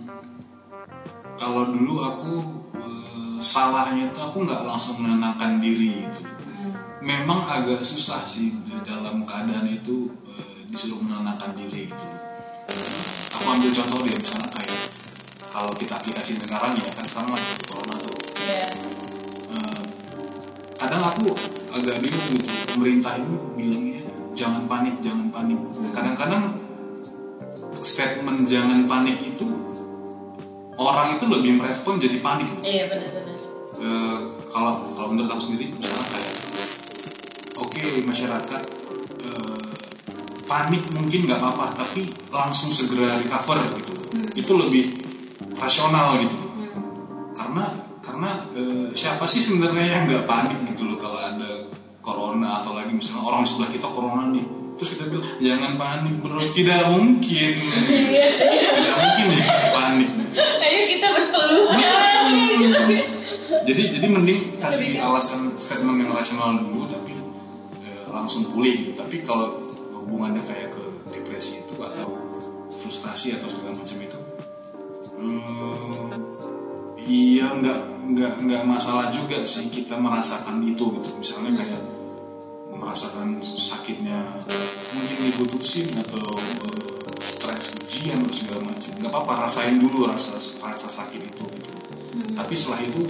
kalau 1.38 1.70
dulu 1.70 1.94
aku 2.02 2.32
eh, 2.82 3.38
salahnya 3.38 4.10
itu 4.10 4.18
aku 4.18 4.42
nggak 4.42 4.66
langsung 4.66 4.98
menenangkan 4.98 5.62
diri 5.62 6.10
gitu 6.10 6.26
memang 7.06 7.46
agak 7.46 7.80
susah 7.80 8.26
sih 8.26 8.50
dalam 8.82 9.22
keadaan 9.22 9.70
itu 9.70 10.10
eh, 10.26 10.66
disuruh 10.66 10.98
menenangkan 10.98 11.54
diri 11.54 11.86
gitu 11.86 12.06
aku 13.30 13.46
ambil 13.46 13.70
contoh 13.70 13.98
deh 14.02 14.16
misalnya 14.18 14.50
kayak 14.50 14.74
kalau 15.46 15.70
kita 15.78 15.94
aplikasi 15.94 16.34
sekarang 16.36 16.74
ya 16.74 16.90
kan 16.90 17.06
sekarang 17.06 17.30
lagi 17.30 17.48
corona 17.64 17.94
tuh 18.02 18.14
Iya. 18.46 18.66
Eh, 19.54 19.82
kadang 20.76 21.02
aku 21.06 21.30
agak 21.72 21.96
bingung 22.02 22.26
gitu 22.34 22.46
pemerintah 22.74 23.12
ini 23.16 23.34
bilangnya 23.54 24.00
jangan 24.34 24.62
panik 24.66 24.94
jangan 24.98 25.26
panik 25.30 25.58
kadang-kadang 25.94 26.42
statement 27.80 28.50
jangan 28.50 28.90
panik 28.90 29.22
itu 29.22 29.46
orang 30.76 31.14
itu 31.16 31.24
lebih 31.24 31.52
merespon 31.56 31.96
jadi 31.96 32.18
panik 32.18 32.50
Iya 32.60 32.90
benar-benar. 32.90 33.36
Eh, 33.76 34.18
kalau 34.50 34.90
kalau 34.92 35.08
menurut 35.12 35.30
aku 35.30 35.42
sendiri 35.52 35.70
misalnya 35.70 36.05
oke 37.86 38.02
masyarakat 38.02 38.62
eh, 39.22 39.74
panik 40.46 40.82
mungkin 40.90 41.20
nggak 41.26 41.38
apa-apa 41.38 41.86
tapi 41.86 42.02
langsung 42.34 42.74
segera 42.74 43.06
recover 43.14 43.58
gitu. 43.78 43.92
Itu 44.34 44.52
lebih 44.58 44.90
rasional 45.58 46.18
gitu. 46.22 46.36
Karena 47.34 47.70
karena 48.02 48.30
eh, 48.54 48.88
siapa 48.90 49.24
sih 49.24 49.38
sebenarnya 49.38 49.86
yang 49.86 50.02
nggak 50.10 50.26
panik 50.26 50.58
gitu 50.74 50.90
loh 50.90 50.98
kalau 50.98 51.22
ada 51.22 51.70
corona 52.02 52.62
atau 52.62 52.78
lagi 52.78 52.94
misalnya 52.94 53.22
orang 53.26 53.42
di 53.46 53.48
sebelah 53.54 53.70
kita 53.70 53.88
corona 53.90 54.30
nih. 54.34 54.46
Terus 54.76 54.88
kita 54.92 55.04
bilang 55.08 55.26
jangan 55.40 55.72
panik 55.78 56.14
bro. 56.20 56.38
Tidak 56.42 56.80
mungkin. 56.90 57.52
Tidak 58.76 58.96
mungkin 58.98 59.24
dia 59.30 59.46
panik. 59.72 60.10
Ayo 60.36 60.80
kita 60.90 61.06
berpelukan 61.14 61.78
kayak 62.34 62.56
gitu 62.60 63.16
jadi 63.66 63.82
jadi 63.98 64.06
mending 64.06 64.40
kasih 64.62 65.02
alasan 65.02 65.58
statement 65.58 65.98
yang 65.98 66.14
rasional 66.14 66.54
dulu 66.54 66.86
tapi 66.86 67.12
langsung 68.16 68.48
pulih 68.48 68.72
gitu. 68.88 68.92
Tapi 68.96 69.20
kalau 69.20 69.60
hubungannya 69.92 70.40
kayak 70.46 70.72
ke 70.72 70.84
depresi 71.12 71.60
itu 71.60 71.74
atau 71.82 72.14
frustasi 72.70 73.34
atau 73.34 73.50
segala 73.50 73.74
macam 73.74 73.98
itu 73.98 74.18
hmm, 75.16 76.06
iya 77.02 77.50
nggak 77.50 77.78
nggak 78.06 78.32
nggak 78.46 78.62
masalah 78.62 79.10
juga 79.10 79.42
sih 79.42 79.66
kita 79.66 79.98
merasakan 79.98 80.62
itu 80.62 80.84
gitu. 81.00 81.10
Misalnya 81.18 81.58
kayak 81.58 81.82
merasakan 82.70 83.42
sakitnya 83.42 84.30
mungkin 84.94 85.18
diputusin 85.26 85.90
atau 85.96 86.22
eh, 86.38 87.18
stres 87.18 87.74
ujian 87.82 88.22
atau 88.22 88.34
segala 88.34 88.62
macam. 88.70 88.90
Nggak 89.02 89.10
apa-apa 89.10 89.32
rasain 89.48 89.82
dulu 89.82 90.06
rasa 90.06 90.38
rasa 90.38 90.86
sakit 90.86 91.20
itu 91.26 91.44
gitu. 91.50 91.70
Tapi 92.36 92.54
setelah 92.54 92.80
itu 92.84 93.02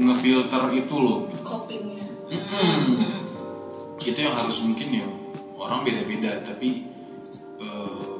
ngefilter 0.00 0.62
itu 0.72 0.96
loh. 0.96 1.28
Copingnya 1.44 2.08
itu 4.00 4.18
yang 4.18 4.32
harus 4.32 4.58
mungkin 4.60 4.88
ya 4.92 5.06
orang 5.54 5.82
beda-beda 5.82 6.42
tapi 6.42 6.86
eh, 7.58 8.14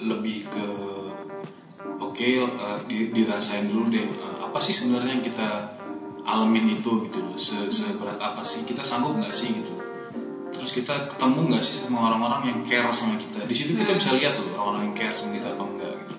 lebih 0.00 0.46
ke 0.46 0.66
oke 1.96 2.20
eh, 2.20 2.78
di- 2.84 3.10
dirasain 3.10 3.66
dulu 3.66 3.88
deh 3.88 4.02
eh, 4.02 4.36
apa 4.42 4.58
sih 4.58 4.72
sebenarnya 4.72 5.14
yang 5.14 5.24
kita 5.24 5.48
alamin 6.24 6.74
itu 6.74 7.06
gitu 7.06 7.18
loh 7.20 7.36
Se- 7.36 7.68
seberat 7.68 8.18
apa 8.18 8.42
sih 8.42 8.64
kita 8.64 8.80
sanggup 8.80 9.14
nggak 9.14 9.30
sih 9.30 9.52
gitu? 9.52 9.72
Terus 10.50 10.70
kita 10.72 11.12
ketemu 11.12 11.52
nggak 11.52 11.60
sih 11.60 11.84
sama 11.84 12.08
orang-orang 12.08 12.42
yang 12.48 12.58
care 12.64 12.88
sama 12.90 13.20
kita? 13.20 13.44
Di 13.44 13.52
situ 13.52 13.76
kita 13.76 13.92
bisa 13.92 14.16
lihat 14.16 14.32
tuh 14.34 14.48
orang-orang 14.54 14.88
yang 14.88 14.96
care 14.96 15.12
sama 15.12 15.36
kita 15.36 15.48
apa 15.50 15.62
enggak 15.62 15.94
gitu. 16.00 16.14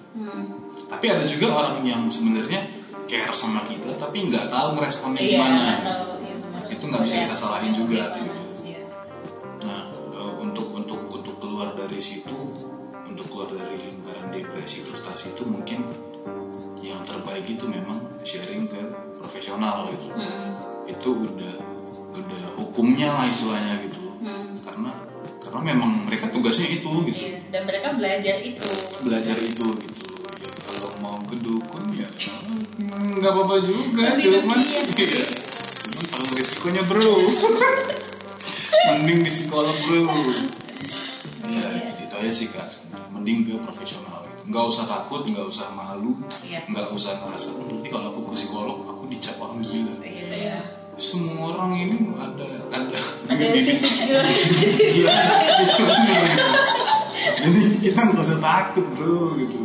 Tapi 0.86 1.06
ada 1.10 1.26
juga 1.26 1.48
orang 1.52 1.82
yang 1.82 2.06
sebenarnya 2.06 2.62
care 3.10 3.34
sama 3.34 3.66
kita 3.66 3.98
tapi 3.98 4.22
nggak 4.24 4.48
tahu 4.48 4.78
ngeresponnya 4.78 5.20
iya 5.20 5.30
gimana. 5.34 5.62
atau 5.82 6.22
iya. 6.22 6.36
Itu 6.70 6.84
nggak 6.86 7.02
bisa 7.02 7.16
kita 7.24 7.36
salahin 7.36 7.74
juga, 7.74 8.02
Iya, 8.06 8.22
gitu. 8.22 8.35
Depresi 14.66 14.82
frustasi 14.82 15.38
itu 15.38 15.46
mungkin 15.46 15.78
yang 16.82 16.98
terbaik 17.06 17.46
itu 17.46 17.70
memang 17.70 18.02
sharing 18.26 18.66
ke 18.66 18.82
profesional 19.14 19.94
gitu. 19.94 20.10
Hmm. 20.10 20.58
Itu 20.90 21.22
udah 21.22 21.54
udah 22.18 22.44
hukumnya 22.58 23.14
lah 23.14 23.30
istilahnya 23.30 23.78
gitu. 23.86 24.02
Hmm. 24.26 24.50
Karena 24.66 24.90
karena 25.38 25.62
memang 25.62 26.10
mereka 26.10 26.34
tugasnya 26.34 26.82
itu 26.82 26.90
gitu. 27.14 27.14
Iya, 27.14 27.46
dan 27.54 27.70
mereka 27.70 27.94
belajar 27.94 28.42
itu. 28.42 28.66
Belajar 29.06 29.38
itu 29.38 29.66
gitu. 29.70 30.02
Ya, 30.42 30.50
kalau 30.66 30.90
mau 30.98 31.18
ke 31.30 31.38
dukun 31.46 31.86
ya 31.94 32.10
mm, 32.10 33.22
nggak 33.22 33.32
apa-apa 33.38 33.62
juga, 33.62 34.18
cuman 34.18 34.60
iya, 34.66 34.82
iya. 35.14 35.26
Cuman 35.86 36.04
kalau 36.10 36.26
risikonya 36.34 36.82
bro. 36.90 37.14
mending 38.86 39.26
di 39.26 39.32
psikolog 39.34 39.74
bro 39.86 40.06
ya 41.58 41.70
itu 42.06 42.14
aja 42.14 42.30
sih 42.30 42.54
kak 42.54 42.70
mending 43.26 43.42
ke 43.42 43.54
profesional. 43.58 44.15
Nggak 44.46 44.66
usah 44.66 44.86
takut 44.86 45.22
nggak 45.22 45.42
usah 45.44 45.68
malu 45.72 46.14
Iya. 46.42 46.62
nggak 46.66 46.90
usah 46.92 47.18
ngerasa 47.18 47.50
"Oh, 47.56 47.66
nanti 47.66 47.90
kalau 47.90 48.14
aku 48.14 48.20
ke 48.30 48.34
psikolog 48.36 48.78
aku 48.86 49.04
dicap 49.08 49.36
orang 49.38 49.60
gila 49.60 49.94
Iya. 50.00 50.26
Iya. 50.30 50.58
semua 50.96 51.52
orang 51.52 51.76
ini 51.76 51.98
ada 52.16 52.46
ada 52.72 52.96
ada 53.28 53.58
sisi 53.58 53.90
Gila, 53.90 54.22
gitu. 54.62 55.84
jadi 57.36 57.62
kita 57.82 58.00
nggak 58.06 58.22
usah 58.22 58.40
takut 58.40 58.86
bro 58.94 59.34
gitu 59.36 59.58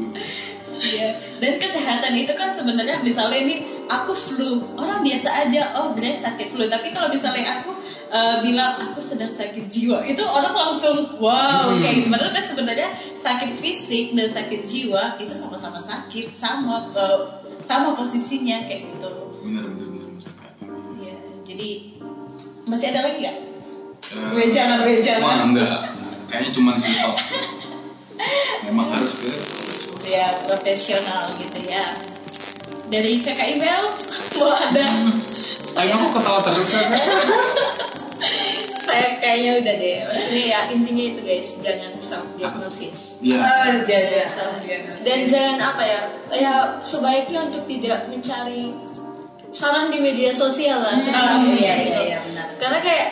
Iya. 0.80 1.19
Dan 1.40 1.56
kesehatan 1.56 2.12
itu 2.14 2.36
kan 2.36 2.52
sebenarnya 2.52 3.00
misalnya 3.00 3.40
ini 3.40 3.56
aku 3.88 4.12
flu, 4.12 4.76
orang 4.76 5.00
biasa 5.00 5.48
aja, 5.48 5.72
oh 5.74 5.96
Grace 5.96 6.20
sakit 6.20 6.52
flu. 6.52 6.68
Tapi 6.68 6.92
kalau 6.92 7.08
misalnya 7.08 7.56
aku 7.56 7.72
eh, 8.08 8.36
bilang 8.40 8.76
aku 8.76 9.00
sedang 9.00 9.32
sakit 9.32 9.64
jiwa, 9.66 10.04
itu 10.04 10.20
orang 10.20 10.52
langsung 10.52 11.16
wow 11.16 11.72
Hmm. 11.72 11.80
kayak 11.80 11.94
gitu. 11.98 12.08
Padahal 12.08 12.30
kan 12.30 12.44
sebenarnya 12.44 12.88
sakit 13.16 13.50
fisik 13.56 14.12
dan 14.12 14.28
sakit 14.28 14.60
jiwa 14.62 15.16
itu 15.16 15.32
sama-sama 15.32 15.80
sakit, 15.80 16.28
sama 16.28 16.92
eh, 16.92 17.18
sama 17.58 17.92
posisinya 17.92 18.64
kayak 18.64 18.92
gitu. 18.92 19.08
bener 19.40 19.64
bener 19.64 19.86
bener, 19.88 20.08
bener 20.12 20.32
Iya. 21.00 21.14
Jadi 21.42 21.68
masih 22.64 22.86
ada 22.92 23.00
lagi 23.02 23.16
nggak? 23.18 23.36
Eh, 24.10 24.30
Wejangan, 24.36 24.78
wejangan. 24.82 25.22
wah 25.24 25.40
enggak 25.46 25.78
kayaknya 26.26 26.50
cuma 26.52 26.72
sih 26.74 26.94
memang 28.66 28.86
harus 28.90 29.12
ke 29.18 29.30
Ya 30.04 30.32
profesional 30.44 31.30
gitu 31.36 31.60
ya. 31.68 31.94
Dari 32.90 33.22
kakak 33.22 33.58
Ibel 33.58 33.82
mau 34.40 34.50
ada 34.66 34.86
Ayo 35.78 35.94
aku 35.94 36.18
ketawa 36.18 36.42
terus 36.42 36.66
kan 36.74 36.90
saya 38.90 39.22
kayaknya 39.22 39.62
udah 39.62 39.74
deh 39.78 39.96
maksudnya 40.02 40.44
ya 40.50 40.60
intinya 40.74 41.04
itu 41.14 41.20
guys 41.22 41.48
jangan 41.62 41.92
self 42.02 42.26
diagnosis 42.34 43.22
ya 43.22 43.38
Oh, 43.38 43.70
iya, 43.86 44.00
iya. 44.02 44.24
dan 45.06 45.18
jangan 45.30 45.58
apa 45.62 45.82
ya 45.86 46.00
ya 46.34 46.54
sebaiknya 46.82 47.46
untuk 47.46 47.62
tidak 47.70 48.10
mencari 48.10 48.74
saran 49.54 49.94
di 49.94 50.02
media 50.02 50.34
sosial 50.34 50.82
lah 50.82 50.94
Oh, 50.94 50.98
sebisa 50.98 51.22
iya, 51.22 51.38
mungkin 51.38 51.62
iya, 51.62 51.74
gitu. 51.86 52.02
iya, 52.02 52.18
benar. 52.26 52.46
karena 52.58 52.78
kayak 52.82 53.06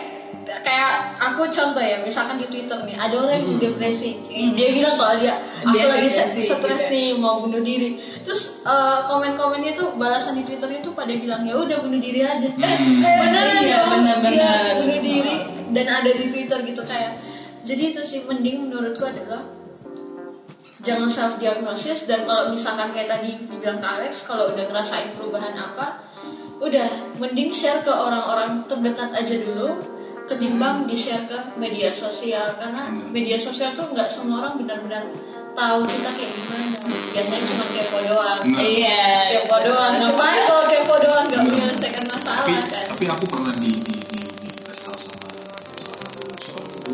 kayak 0.48 0.90
aku 1.18 1.44
contoh 1.46 1.78
ya 1.78 2.00
misalkan 2.00 2.34
di 2.34 2.44
Twitter 2.44 2.80
nih 2.80 2.94
ada 2.94 3.14
orang 3.18 3.36
yang 3.36 3.56
depresi 3.58 4.16
dia 4.52 4.68
bilang 4.72 4.96
kalau 4.96 5.14
dia 5.14 5.36
aku 5.36 5.70
Dia 5.70 5.84
lagi 5.86 6.08
depresi 6.08 6.40
stres 6.42 6.56
juga. 6.82 6.90
nih 6.90 7.08
mau 7.14 7.34
bunuh 7.38 7.60
diri 7.60 7.90
terus 8.20 8.64
eh, 8.64 8.98
komen-komennya 9.04 9.72
tuh 9.72 9.92
balasan 9.94 10.34
di 10.34 10.44
Twitter 10.44 10.68
itu 10.74 10.90
pada 10.90 11.10
bilang 11.10 11.42
ya 11.42 11.54
udah 11.54 11.78
bunuh 11.78 11.98
diri 11.98 12.20
aja 12.20 12.48
eh 12.48 12.76
Hmm. 12.78 13.00
bener 13.00 13.44
Iya, 13.54 13.60
ya 13.62 13.78
benar-benar. 13.86 14.32
iya, 14.32 14.52
bunuh 14.78 14.98
diri 14.98 15.36
dan 15.70 15.86
ada 15.86 16.10
di 16.10 16.24
Twitter 16.28 16.58
gitu 16.64 16.82
kayak 16.82 17.12
jadi 17.62 17.82
itu 17.90 18.00
sih 18.00 18.24
mending 18.24 18.64
menurutku 18.64 19.04
adalah 19.04 19.44
jangan 20.78 21.10
self 21.10 21.36
diagnosis 21.36 22.06
dan 22.06 22.22
kalau 22.22 22.48
misalkan 22.48 22.88
kayak 22.90 23.10
tadi 23.10 23.36
dibilang 23.42 23.76
ke 23.76 23.88
Alex 23.90 24.24
kalau 24.24 24.48
udah 24.48 24.64
ngerasain 24.64 25.10
perubahan 25.12 25.52
apa 25.52 26.06
udah 26.58 26.88
mending 27.16 27.50
share 27.50 27.82
ke 27.82 27.90
orang-orang 27.90 28.62
terdekat 28.64 29.10
aja 29.12 29.36
dulu 29.36 29.97
ketimbang 30.28 30.84
di 30.84 30.92
share 30.92 31.24
ke 31.24 31.38
media 31.56 31.88
sosial. 31.88 32.54
Karena 32.54 32.92
Hmm. 32.92 33.08
media 33.10 33.34
sosial 33.34 33.72
tuh 33.72 33.88
nggak 33.88 34.06
semua 34.06 34.44
orang 34.44 34.60
benar-benar 34.60 35.08
tahu 35.52 35.80
kita 35.82 36.10
kayak 36.12 36.30
gimana. 36.30 36.76
Biasanya 36.86 37.40
cuma 37.42 37.64
kepo 37.66 37.98
doang. 38.06 38.38
Benar. 38.44 38.60
Iya. 38.62 39.04
kepo 39.34 39.56
doang. 39.64 39.92
Ngapain 39.96 40.40
kalau 40.44 40.64
kepo 40.68 40.94
doang? 41.00 41.24
Nggak 41.26 41.42
menyelesaikan 41.42 42.04
tapi 42.04 42.12
masalah 42.14 42.44
kan? 42.68 42.84
tapi 42.88 43.04
aku 43.08 43.24
pernah 43.26 43.54
di 43.56 43.72
di 43.74 43.94
di, 44.04 44.20
dikasih 44.44 44.84
tahu 44.84 44.98
sama 45.00 45.26
salah 45.74 45.98
satu 45.98 46.20
psikolog 46.36 46.70
itu. 46.70 46.92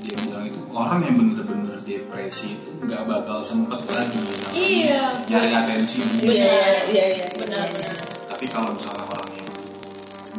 Dia 0.00 0.16
bilang 0.16 0.44
itu 0.48 0.58
orang 0.72 1.00
yang 1.04 1.14
bener-bener 1.14 1.76
depresi 1.80 2.56
itu 2.56 2.70
nggak 2.80 3.02
bakal 3.04 3.44
sempet 3.44 3.80
lagi 3.86 4.18
Iya. 4.50 5.02
nyari 5.28 5.50
atensi. 5.52 6.00
Iya, 6.24 6.88
iya, 6.88 7.04
iya. 7.14 7.26
benar-benar 7.36 8.10
tapi 8.30 8.48
kalau 8.48 8.72
misalnya 8.72 9.04
orang 9.04 9.19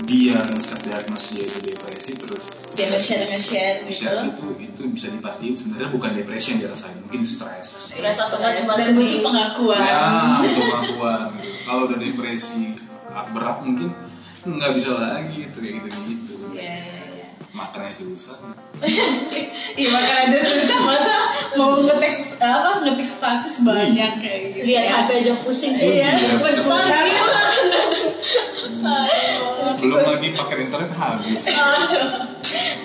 dia 0.02 0.40
nge 0.40 0.76
diagnosis 0.82 1.30
dia 1.32 1.44
itu 1.44 1.60
depresi 1.64 2.12
terus 2.16 2.44
Dia 2.72 2.88
nge-share 2.88 3.24
nge-share 3.28 3.78
gitu. 3.86 4.00
share 4.02 4.24
itu 4.26 4.46
itu 4.58 4.82
bisa 4.90 5.08
dipastikan 5.10 5.54
sebenarnya 5.54 5.90
bukan 5.92 6.12
depresi 6.16 6.48
yang 6.52 6.60
dirasain 6.66 6.96
mungkin 6.98 7.22
stres 7.24 7.68
stres 7.92 8.18
atau 8.18 8.36
nggak 8.36 8.54
cuma 8.60 8.74
butuh 8.80 9.20
pengakuan. 9.22 9.80
ya 9.80 10.00
untuk 10.40 10.64
pengakuan 10.66 11.22
gitu. 11.36 11.52
kalau 11.64 11.82
udah 11.86 11.98
depresi 11.98 12.62
berat 13.30 13.58
mungkin 13.62 13.90
nggak 14.42 14.72
bisa 14.74 14.90
lagi 14.96 15.46
gitu 15.46 15.58
kayak 15.60 15.74
gitu 15.84 16.00
gitu 16.08 16.34
Iya, 16.52 16.74
iya, 16.74 16.98
iya. 17.14 17.28
makannya 17.52 17.94
susah 17.94 18.36
Iya 19.72 19.88
makan 19.88 20.16
aja 20.26 20.40
susah 20.42 20.80
masa 20.82 21.16
mau 21.54 21.78
ngetik 21.78 22.12
apa 22.38 22.82
ngetik 22.82 23.08
status 23.08 23.62
banyak 23.62 24.12
kayak 24.18 24.40
gitu. 24.52 24.64
lihat 24.66 24.84
ya. 24.84 24.92
HP 24.98 25.10
aja 25.22 25.34
pusing 25.44 25.74
Iya, 25.76 26.10
Iya. 26.12 26.36
benar. 26.40 27.06
belum 29.80 30.02
lagi 30.02 30.28
pakai 30.34 30.56
internet 30.68 30.92
habis 30.98 31.42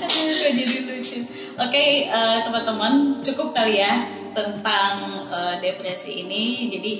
Aduh, 0.06 0.48
jadi 0.52 0.76
lucu. 0.86 1.18
Oke, 1.56 2.08
eh, 2.08 2.38
teman-teman, 2.44 3.20
cukup 3.24 3.56
kali 3.56 3.80
ya 3.80 4.06
tentang 4.36 5.00
eh, 5.32 5.54
depresi 5.64 6.28
ini. 6.28 6.68
Jadi 6.68 6.92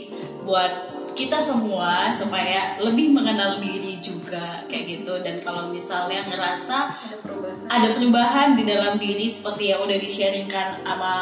buat 0.44 0.88
kita 1.16 1.40
semua 1.40 2.12
supaya 2.12 2.76
lebih 2.80 3.12
mengenal 3.12 3.56
diri 3.60 4.00
juga 4.00 4.64
kayak 4.68 4.84
gitu. 4.84 5.14
Dan 5.20 5.40
kalau 5.40 5.68
misalnya 5.72 6.24
ngerasa 6.28 6.76
ada 6.92 7.16
perubahan 7.20 7.56
ada 7.66 7.88
perubahan 7.92 8.48
di 8.54 8.64
dalam 8.68 8.94
diri 8.96 9.26
seperti 9.26 9.74
yang 9.74 9.82
udah 9.84 9.98
di-sharingkan 9.98 10.86
sama 10.86 11.14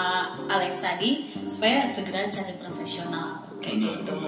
Alex 0.51 0.83
tadi, 0.83 1.31
supaya 1.47 1.87
segera 1.87 2.27
cari 2.27 2.55
profesional 2.59 3.49
kayak 3.63 3.81
gitu. 3.81 4.19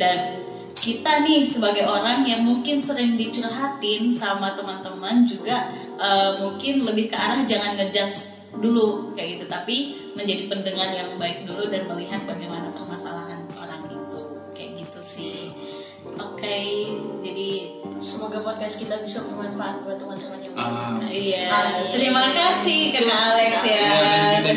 Dan 0.00 0.49
kita 0.80 1.22
nih 1.28 1.44
sebagai 1.44 1.84
orang 1.84 2.24
yang 2.24 2.40
mungkin 2.42 2.80
sering 2.80 3.14
dicurhatin 3.20 4.08
sama 4.08 4.56
teman-teman 4.56 5.22
juga 5.28 5.68
eh, 6.00 6.30
mungkin 6.40 6.88
lebih 6.88 7.12
ke 7.12 7.16
arah 7.16 7.44
jangan 7.44 7.76
ngejudge 7.76 8.40
dulu 8.58 9.12
kayak 9.14 9.38
gitu. 9.38 9.44
Tapi 9.46 9.76
menjadi 10.16 10.50
pendengar 10.50 10.90
yang 10.90 11.14
baik 11.20 11.46
dulu 11.46 11.68
dan 11.70 11.86
melihat 11.86 12.24
bagaimana 12.24 12.72
permasalahan 12.72 13.44
orang 13.60 13.84
itu. 13.86 14.18
Kayak 14.56 14.70
gitu 14.82 15.00
sih. 15.04 15.52
Oke 16.16 16.58
jadi 17.20 17.80
Semoga 18.00 18.40
podcast 18.40 18.80
kita 18.80 18.96
bisa 19.04 19.20
bermanfaat 19.28 19.84
buat 19.84 20.00
teman-teman 20.00 20.40
yang 20.40 20.56
Ah, 20.56 20.96
iya. 21.12 21.52
Amin. 21.52 21.92
terima 21.92 22.32
kasih 22.32 22.96
ke 22.96 23.04
Kak 23.04 23.20
Alex 23.28 23.52
ya. 23.60 23.76
Ya, 23.76 24.40
kita 24.40 24.56